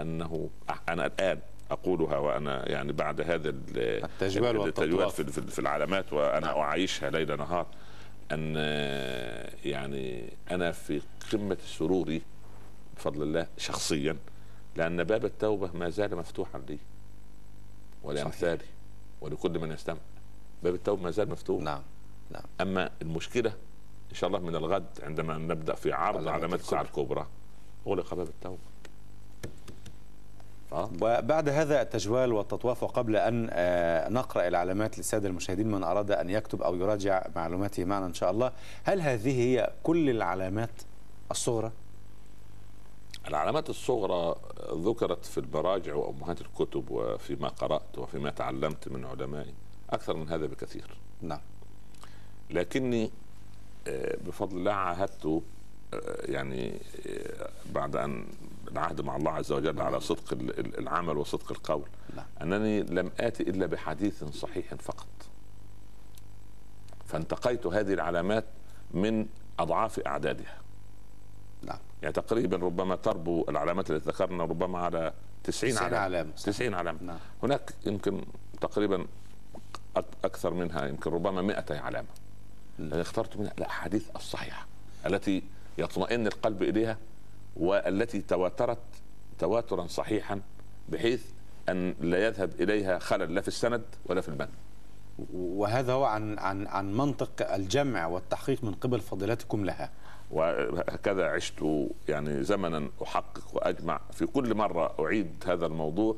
[0.00, 0.50] أنه
[0.88, 1.38] أنا الآن
[1.70, 5.10] أقولها وأنا يعني بعد هذا ال- التجوال التجوال.
[5.10, 7.66] في, في, العلامات وأنا أعيشها ليل نهار
[8.32, 8.54] أن
[9.64, 11.00] يعني أنا في
[11.32, 12.22] قمة سروري
[13.02, 14.16] بفضل الله شخصيا
[14.76, 16.78] لأن باب التوبة ما زال مفتوحا لي
[18.02, 18.64] ولأمثالي
[19.20, 19.98] ولكل من يستمع.
[20.62, 21.62] باب التوبة ما زال مفتوح.
[21.62, 21.82] نعم
[22.30, 22.42] نعم.
[22.60, 23.50] أما المشكلة
[24.10, 27.26] إن شاء الله من الغد عندما نبدأ في عرض علامات الساعة الكبرى.
[27.86, 28.58] أغلق باب التوبة.
[30.72, 30.90] آه.
[31.00, 36.62] وبعد هذا التجوال والتطواف وقبل أن آه، نقرأ العلامات للسادة المشاهدين من أراد أن يكتب
[36.62, 38.52] أو يراجع معلوماته معنا إن شاء الله
[38.84, 40.70] هل هذه هي كل العلامات
[41.30, 41.72] الصغرى؟
[43.28, 44.36] العلامات الصغرى
[44.72, 49.54] ذكرت في المراجع وأمهات الكتب وفيما قرأت وفيما تعلمت من علمائي
[49.90, 50.96] أكثر من هذا بكثير.
[51.22, 51.40] نعم.
[52.50, 53.10] لكني
[53.88, 55.40] آه، بفضل الله عاهدت آه،
[56.32, 56.72] يعني
[57.06, 58.26] آه، بعد أن
[58.72, 61.88] العهد مع الله عز وجل على صدق ال- ال- العمل وصدق القول.
[62.16, 62.26] نعم.
[62.42, 65.06] أنني لم اتي إلا بحديث صحيح فقط.
[67.06, 68.44] فانتقيت هذه العلامات
[68.90, 69.26] من
[69.58, 70.61] أضعاف أعدادها.
[71.66, 71.78] نعم.
[72.02, 75.12] يعني تقريبا ربما تربو العلامات التي ذكرنا ربما على
[75.44, 75.98] 90 90 علامة.
[76.04, 76.30] علامة.
[76.36, 76.44] صح.
[76.46, 76.98] 90 علامة.
[77.02, 77.18] نعم.
[77.42, 78.24] هناك يمكن
[78.60, 79.06] تقريبا
[79.98, 82.08] أك- أكثر منها يمكن ربما 200 علامة.
[82.78, 84.66] لأن اخترت منها الأحاديث الصحيحة
[85.06, 85.42] التي
[85.78, 86.96] يطمئن القلب إليها
[87.56, 88.78] والتي تواترت
[89.38, 90.40] تواترا صحيحا
[90.88, 91.24] بحيث
[91.68, 94.52] أن لا يذهب إليها خلل لا في السند ولا في المتن
[95.34, 99.90] وهذا هو عن عن عن منطق الجمع والتحقيق من قبل فضيلتكم لها.
[100.32, 101.64] وهكذا عشت
[102.08, 106.16] يعني زمنا أحقق وأجمع في كل مرة أعيد هذا الموضوع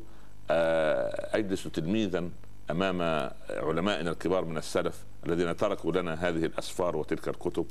[0.51, 2.29] آه، أجلس تلميذا
[2.71, 3.03] أمام
[3.51, 7.67] علمائنا الكبار من السلف الذين تركوا لنا هذه الأسفار وتلك الكتب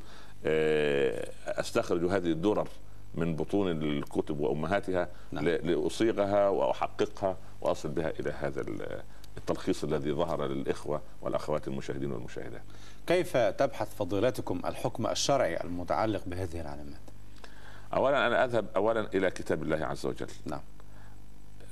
[0.45, 2.67] آه، أستخرج هذه الدرر
[3.15, 5.45] من بطون الكتب وأمهاتها نعم.
[5.47, 9.01] لأصيغها وأحققها وأصل بها إلى هذا ال-
[9.37, 12.61] التلخيص الذي ظهر للإخوة والأخوات المشاهدين والمشاهدات.
[13.07, 17.01] كيف تبحث فضيلتكم الحكم الشرعي المتعلق بهذه العلامات؟
[17.93, 20.27] اولا أنا أذهب اولا إلى كتاب الله عز وجل.
[20.45, 20.61] نعم.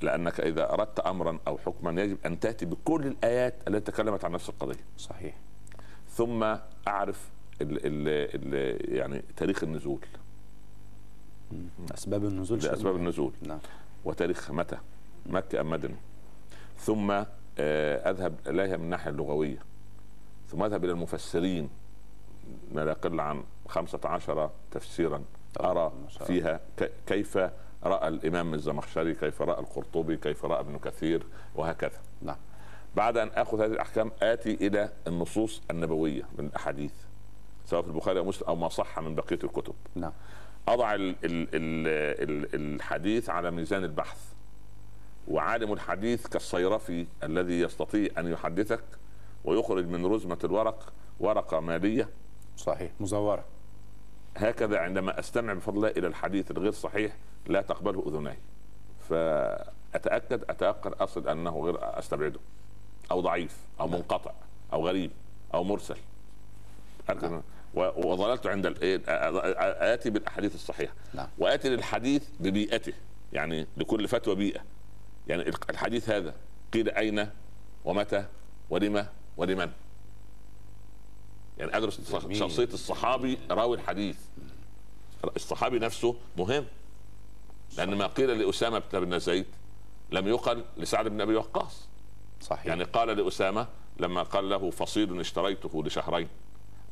[0.02, 4.48] لأنك إذا أردت امرا أو حكما يجب أن تأتي بكل الآيات التي تكلمت عن نفس
[4.48, 4.84] القضية.
[4.98, 5.34] صحيح.
[6.10, 6.56] ثم
[6.88, 7.30] أعرف
[7.60, 10.00] ال ال ال يعني تاريخ النزول.
[11.94, 13.32] أسباب النزول اسباب النزول.
[13.42, 13.60] نعم.
[14.04, 14.78] وتاريخ متى؟
[15.26, 15.96] مكة أم مدني؟
[16.78, 17.10] ثم
[17.58, 19.58] آه، أذهب إليها من الناحية اللغوية
[20.52, 21.70] ثم اذهب إلى المفسرين
[22.72, 25.24] ما لا يقل عن 15 تفسيرا
[25.60, 25.92] أرى
[26.26, 26.60] فيها
[27.06, 27.36] كيف
[27.84, 31.98] رأى الإمام الزمخشري كيف رأى القرطبي كيف رأى ابن كثير وهكذا.
[32.22, 32.36] نعم.
[32.96, 36.92] بعد أن آخذ هذه الأحكام آتي إلى النصوص النبوية من الأحاديث
[37.66, 39.74] سواء في البخاري أو مسلم أو ما صح من بقية الكتب.
[39.94, 40.12] نعم.
[40.68, 44.32] أضع ال ال ال الحديث على ميزان البحث
[45.28, 48.84] وعالم الحديث كالصيرفي الذي يستطيع أن يحدثك
[49.44, 52.08] ويخرج من رزمة الورق ورقة مالية.
[52.56, 52.92] صحيح.
[53.00, 53.44] مزورة.
[54.36, 57.16] هكذا عندما أستمع بفضل الله إلى الحديث الغير صحيح
[57.46, 58.36] لا تقبله أذناي.
[59.08, 62.40] فأتأكد اتيقن اصل أنه غير أستبعده.
[63.10, 63.94] أو ضعيف أو نعم.
[63.94, 64.32] منقطع
[64.72, 65.10] أو غريب
[65.54, 65.96] أو مرسل.
[67.08, 67.42] نعم.
[67.74, 70.94] وظللت عند آتي بالأحاديث الصحيحة.
[71.14, 71.28] نعم.
[71.38, 72.92] وآتي للحديث ببيئته.
[73.32, 74.60] يعني لكل فتوى بيئة.
[75.28, 76.34] يعني الحديث هذا.
[76.72, 77.28] قيل أين؟
[77.84, 78.24] ومتى؟
[78.70, 79.06] ولما
[79.42, 79.70] ولمن
[81.58, 82.00] يعني ادرس
[82.32, 84.16] شخصية الصحابي راوي الحديث.
[85.36, 86.64] الصحابي نفسه مهم.
[87.78, 89.46] لأن ما قيل لأسامة بن زيد
[90.10, 91.88] لم يقل لسعد بن أبي وقاص.
[92.40, 92.66] صحيح.
[92.66, 93.66] يعني قال لأسامة
[93.98, 96.28] لما قال له فصيل اشتريته لشهرين.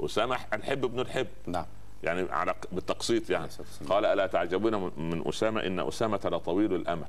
[0.00, 1.26] أسامة الحب ابن الحب.
[1.46, 1.66] نعم.
[2.02, 3.48] يعني على بالتقسيط يعني.
[3.88, 7.06] قال ألا تعجبون من أسامة؟ إن أسامة لطويل الأمل.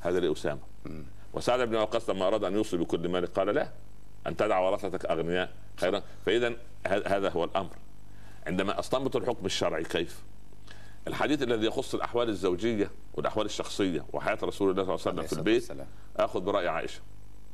[0.00, 0.60] هذا لأسامة.
[1.32, 3.72] وسعد بن وقاص لما أراد أن يوصي بكل مال قال لا.
[4.26, 6.02] أن تدع ورثتك أغنياء خيرا.
[6.26, 6.54] فاذا
[6.86, 7.76] هذا هو الأمر.
[8.46, 10.22] عندما أستنبط الحكم الشرعي كيف؟
[11.08, 15.32] الحديث الذي يخص الأحوال الزوجية والأحوال الشخصية وحياة رسول الله صلى الله عليه وسلم في
[15.32, 17.00] البيت آخذ برأي عائشة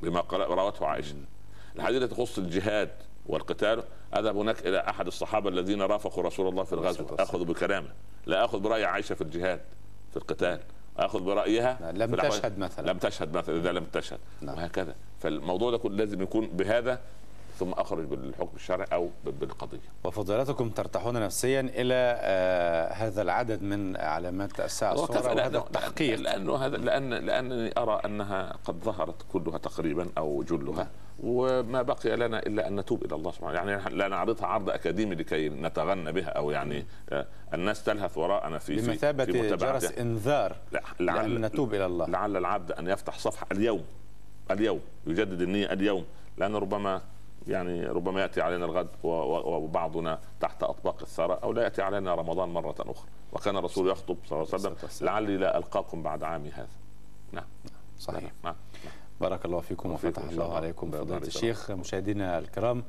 [0.03, 1.17] بما روته عائشة.
[1.77, 2.91] الحديث الذي يخص الجهاد
[3.27, 3.83] والقتال
[4.15, 7.07] اذهب هناك إلى أحد الصحابة الذين رافقوا رسول الله في الغزو.
[7.19, 7.89] آخذ بكلامه.
[8.27, 9.61] لا أخذ برأي عائشة في الجهاد
[10.11, 10.61] في القتال.
[10.99, 12.91] أخذ برأيها لم تشهد مثلا.
[12.91, 14.19] لم تشهد مثلا إذا لم تشهد.
[14.41, 14.57] نعم.
[14.57, 14.95] وهكذا.
[15.21, 17.01] فالموضوع ده كله لازم يكون بهذا
[17.57, 19.79] ثم أخرج بالحكم الشرعي أو بالقضية.
[20.05, 26.77] وفضيلتكم ترتاحون نفسيا إلى آه هذا العدد من علامات الساعة الصغرى وهذا التحقيق لأنه هذا
[26.77, 30.89] لأن لأنني أرى أنها قد ظهرت كلها تقريبا أو جلها.
[31.21, 35.49] وما بقي لنا إلا أن نتوب إلى الله سبحانه يعني لا نعرضها عرض أكاديمي لكي
[35.49, 40.57] نتغنى بها أو يعني آه، الناس تلهث وراءنا في بمثابة في جرس إنذار
[41.01, 43.85] لعل نتوب إلى الله لعل العبد أن يفتح صفحة اليوم
[44.51, 46.05] اليوم يجدد النية اليوم
[46.39, 47.03] لأن ربما
[47.49, 52.75] يعني ربما يأتي علينا الغد وبعضنا تحت أطباق الثرى أو لا يأتي علينا رمضان مرة
[52.79, 53.09] أخرى.
[53.33, 56.69] وكان الرسول يخطب صلى الله عليه وسلم لعلي لا ألقاكم بعد عامي هذا.
[57.33, 57.45] نعم.
[57.99, 58.33] صحيح.
[58.45, 58.55] نعم.
[58.85, 58.95] نعم.
[59.21, 62.85] بارك الله فيكم وفتح الله عليكم فضيلة الشيخ مشاهدينا الكرام.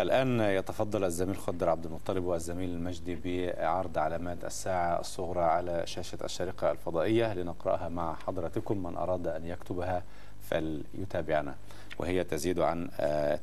[0.00, 6.70] الآن يتفضل الزميل خضر عبد المطلب والزميل المجدي بعرض علامات الساعة الصغرى على شاشة الشريقة
[6.70, 10.02] الفضائية لنقرأها مع حضرتكم من أراد أن يكتبها
[10.40, 11.54] فليتابعنا.
[12.00, 12.88] وهي تزيد عن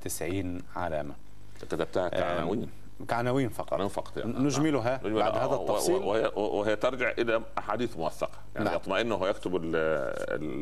[0.02, 1.14] 90 آه، علامة
[1.62, 2.70] كتبتها كعناوين
[3.08, 4.34] كعناوين فقط فقط يعني.
[4.40, 5.14] نجملها نعم.
[5.16, 8.76] بعد هذا التفصيل وهي, وهي ترجع إلى أحاديث موثقة يعني نعم.
[8.76, 9.56] يطمئن وهو يكتب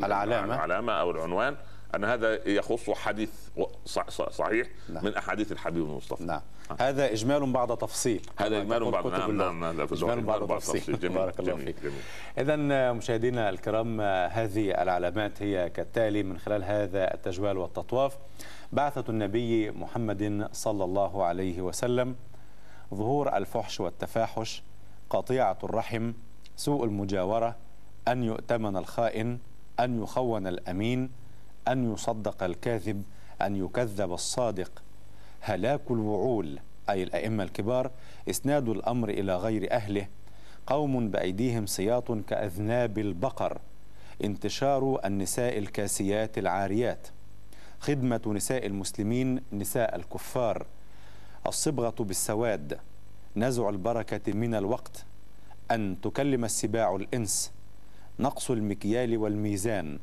[0.03, 1.55] العلامة العلامة أو العنوان
[1.95, 3.29] أن هذا يخص حديث
[4.29, 5.05] صحيح نعم.
[5.05, 6.23] من أحاديث الحبيب المصطفى.
[6.23, 6.41] نعم.
[6.69, 6.77] نعم.
[6.79, 8.21] هذا إجمال بعد تفصيل.
[8.37, 10.99] هذا إجمال بعد نعم نعم, نعم إجمال بعد تفصيل.
[10.99, 11.75] جميل بارك الله فيك.
[12.37, 12.55] اذا
[12.93, 18.17] مشاهدينا الكرام هذه العلامات هي كالتالي من خلال هذا التجوال والتطواف.
[18.71, 22.15] بعثة النبي محمد صلى الله عليه وسلم
[22.93, 24.63] ظهور الفحش والتفاحش
[25.09, 26.13] قطيعة الرحم
[26.55, 27.55] سوء المجاورة
[28.07, 29.39] أن يؤتمن الخائن
[29.79, 31.09] أن يخون الأمين
[31.67, 33.03] أن يصدق الكاذب
[33.41, 34.83] أن يكذب الصادق.
[35.41, 36.59] هلاك الوعول
[36.89, 37.91] أي الأئمة الكبار
[38.29, 40.07] إسناد الأمر إلى غير أهله.
[40.67, 43.61] قوم بأيديهم سياط كأذناب البقر.
[44.23, 47.07] انتشار النساء الكاسيات العاريات.
[47.79, 50.65] خدمة نساء المسلمين نساء الكفار.
[51.47, 52.79] الصبغة بالسواد.
[53.35, 55.05] نزع البركة من الوقت.
[55.71, 57.51] أن تكلم السباع الإنس.
[58.19, 59.99] نقص المكيال والميزان.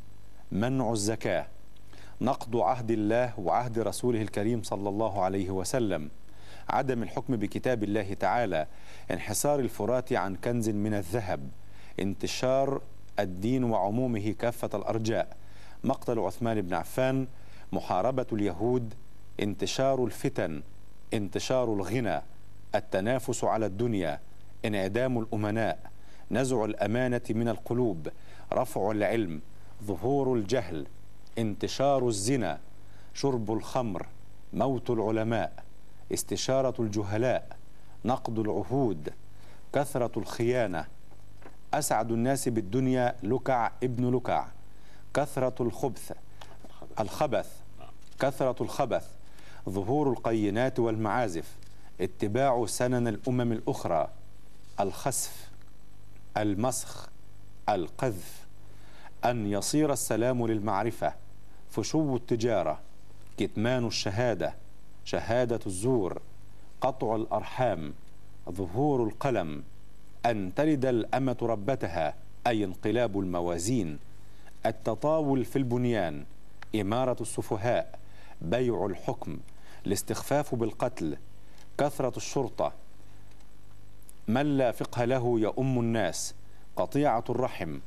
[0.52, 1.46] منع الزكاة.
[2.22, 6.10] نقض عهد الله وعهد رسوله الكريم صلى الله عليه وسلم
[6.68, 8.66] عدم الحكم بكتاب الله تعالى
[9.10, 11.48] انحسار الفرات عن كنز من الذهب
[12.00, 12.80] انتشار
[13.18, 15.36] الدين وعمومه كافة الأرجاء
[15.84, 17.26] مقتل عثمان بن عفان
[17.72, 18.94] محاربة اليهود
[19.40, 20.62] انتشار الفتن
[21.14, 22.22] انتشار الغنى
[22.74, 24.20] التنافس على الدنيا
[24.64, 25.78] انعدام الأمناء
[26.30, 28.08] نزع الأمانة من القلوب
[28.52, 29.40] رفع العلم
[29.84, 30.86] ظهور الجهل
[31.38, 32.60] انتشار الزنا
[33.14, 34.06] شرب الخمر
[34.52, 35.64] موت العلماء
[36.12, 37.56] استشارة الجهلاء
[38.04, 39.12] نقض العهود
[39.72, 40.86] كثرة الخيانة.
[41.74, 44.46] أسعد الناس بالدنيا لكع ابن لكع.
[45.14, 46.12] كثرة الخبث
[47.00, 47.56] الخبث
[48.20, 49.08] كثرة الخبث.
[49.68, 51.56] ظهور القينات والمعازف.
[52.00, 54.08] اتباع سنن الأمم الأخرى.
[54.80, 55.50] الخسف
[56.36, 57.08] المسخ
[57.68, 58.41] القذف.
[59.24, 61.14] أن يصير السلام للمعرفة
[61.70, 62.80] فشو التجارة؟
[63.38, 64.54] كتمان الشهادة
[65.04, 66.20] شهادة الزور
[66.80, 67.94] قطع الأرحام
[68.50, 69.62] ظهور القلم.
[70.26, 72.14] أن تلد الأمة ربتها
[72.46, 73.98] أي انقلاب الموازين.
[74.66, 76.24] التطاول في البنيان
[76.74, 77.98] إمارة السفهاء
[78.40, 79.38] بيع الحكم
[79.86, 81.16] الاستخفاف بالقتل
[81.78, 82.72] كثرة الشرطة.
[84.28, 86.34] من لا فقه له يؤم الناس؟
[86.76, 87.78] قطيعة الرحم.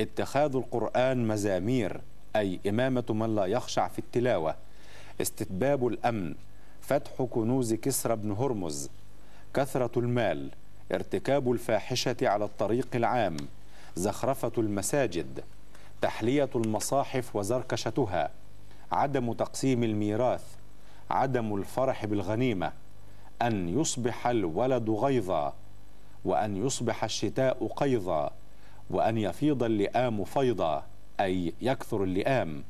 [0.00, 2.00] اتخاذ القرآن مزامير
[2.36, 4.54] أي إمامة من لا يخشع في التلاوة.
[5.20, 6.34] استتباب الأمن
[6.80, 8.90] فتح كنوز كسرى بن هرمز.
[9.54, 10.50] كثرة المال
[10.92, 13.36] ارتكاب الفاحشة على الطريق العام.
[13.96, 15.44] زخرفة المساجد
[16.02, 18.30] تحلية المصاحف وزركشتها.
[18.92, 20.44] عدم تقسيم الميراث
[21.10, 22.72] عدم الفرح بالغنيمة.
[23.42, 25.54] أن يصبح الولد غيظا
[26.24, 28.30] وأن يصبح الشتاء قيظا.
[28.90, 30.84] وأن يفيض اللئام فيضا
[31.20, 32.64] أي يكثر اللئام.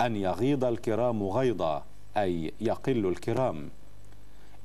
[0.00, 1.82] أن يغيض الكرام غيضا
[2.16, 3.68] أي يقل الكرام.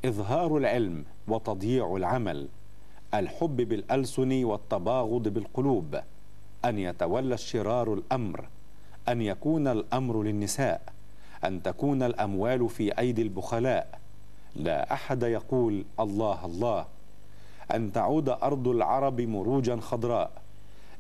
[0.05, 2.47] إظهار العلم وتضييع العمل.
[3.13, 5.95] الحب بالألسن والتباغض بالقلوب.
[6.65, 8.47] أن يتولى الشرار الأمر.
[9.09, 10.81] أن يكون الأمر للنساء.
[11.43, 13.99] أن تكون الأموال في أيدي البخلاء.
[14.55, 16.85] لا أحد يقول الله الله.
[17.75, 20.44] أن تعود أرض العرب مروجا خضراء.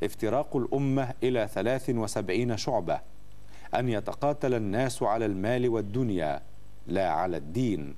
[0.03, 2.99] افتراق الأمة إلى ثلاث وسبعين شعبة
[3.75, 6.41] أن يتقاتل الناس على المال والدنيا
[6.87, 7.95] لا على الدين.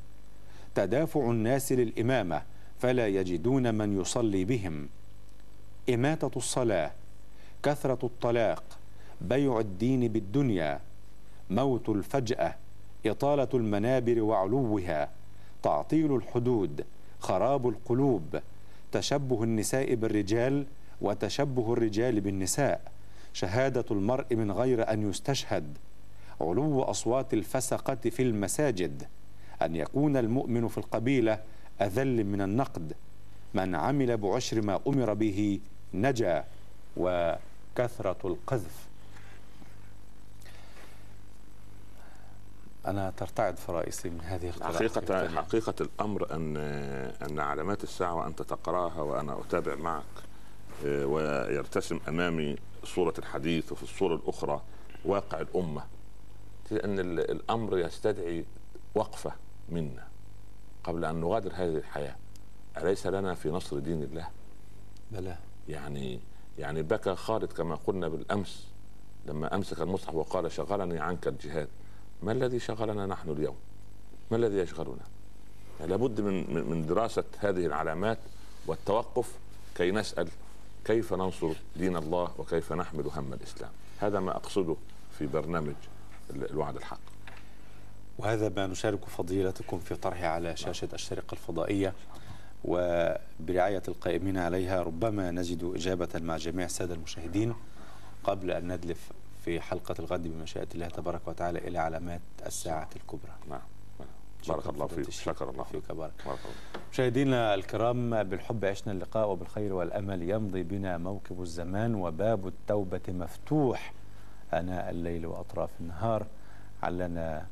[0.75, 2.41] تدافع الناس للإمامة
[2.79, 4.89] فلا يجدون من يصلي بهم.
[5.89, 6.91] إماتة الصلاة
[7.63, 8.63] كثرة الطلاق
[9.21, 10.79] بيع الدين بالدنيا
[11.49, 12.55] موت الفجأة
[13.05, 15.09] إطالة المنابر وعلوها
[15.63, 16.85] تعطيل الحدود
[17.19, 18.39] خراب القلوب
[18.91, 20.65] تشبه النساء بالرجال
[21.01, 22.91] وتشبه الرجال بالنساء
[23.33, 25.77] شهادة المرء من غير أن يستشهد.
[26.41, 29.07] علو أصوات الفسقة في المساجد
[29.61, 31.39] أن يكون المؤمن في القبيلة
[31.81, 32.93] أذل من النقد.
[33.53, 35.59] من عمل بعشر ما أمر به
[35.93, 36.43] نجا
[36.97, 38.87] وكثرة القذف.
[42.87, 44.73] أنا ترتعد فرائسي من هذه القراءة.
[44.73, 46.57] حقيقة حقيقة الأمر أن
[47.21, 50.03] أن علامات الساعة وأنت تقرأها وأنا أتابع معك.
[50.85, 54.61] ويرتسم أمامي صورة الحديث وفي الصورة الأخرى
[55.05, 55.83] واقع الأمة
[56.71, 58.45] لأن الأمر يستدعي
[58.95, 59.31] وقفة
[59.69, 60.07] منا
[60.83, 62.15] قبل أن نغادر هذه الحياة
[62.77, 64.27] أليس لنا في نصر دين الله؟
[65.11, 65.37] بلى
[65.69, 66.19] يعني
[66.59, 68.67] يعني بكى خالد كما قلنا بالأمس
[69.25, 71.67] لما أمسك المصحف وقال شغلني عنك الجهاد
[72.23, 73.55] ما الذي شغلنا نحن اليوم؟
[74.31, 75.03] ما الذي يشغلنا؟
[75.79, 78.17] يعني لابد من من دراسة هذه العلامات
[78.67, 79.31] والتوقف
[79.75, 80.27] كي نسأل
[80.87, 83.69] كيف ننصر دين الله وكيف نحمل هم الإسلام؟
[83.99, 84.75] هذا ما أقصده
[85.19, 85.73] في برنامج
[86.29, 86.99] الوعد الحق.
[88.17, 91.93] وهذا ما نشارك فضيلتكم في طرحه على شاشة الشرق الفضائية
[92.65, 97.53] وبرعاية القائمين عليها ربما نجد إجابة مع جميع السادة المشاهدين
[98.23, 99.11] قبل أن ندلف
[99.45, 103.31] في حلقة الغد بمشيئة الله تبارك وتعالى إلى علامات الساعة الكبرى.
[103.49, 103.61] نعم.
[104.47, 105.09] بارك الله فيك.
[105.09, 106.13] شكر الله فيك بارك.
[106.91, 113.93] مشاهدينا الكرام بالحب عشنا اللقاء وبالخير والأمل يمضي بنا موكب الزمان وباب التوبة مفتوح.
[114.53, 116.25] آناء الليل وأطراف النهار.
[116.83, 117.47] علنا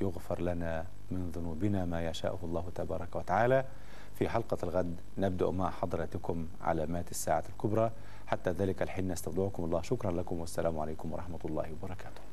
[0.00, 3.64] يغفر لنا من ذنوبنا ما يشاءه الله تبارك وتعالى.
[4.14, 7.90] في حلقة الغد نبدأ مع حضراتكم علامات الساعة الكبرى.
[8.26, 9.82] حتى ذلك الحين نستودعكم الله.
[9.82, 12.27] شكرا لكم والسلام عليكم ورحمة الله وبركاته.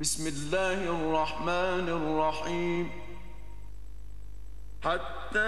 [0.00, 2.90] بسم الله الرحمن الرحيم.
[4.82, 5.38] حتى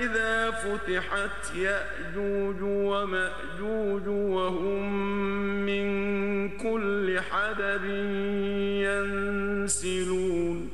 [0.00, 4.92] إذا فتحت يأجوج ومأجوج وهم
[5.66, 5.86] من
[6.58, 7.84] كل حدب
[9.64, 10.70] ينسلون.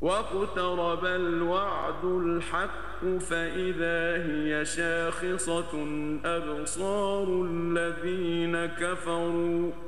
[0.00, 5.72] واقترب الوعد الحق فإذا هي شاخصة
[6.24, 9.87] أبصار الذين كفروا.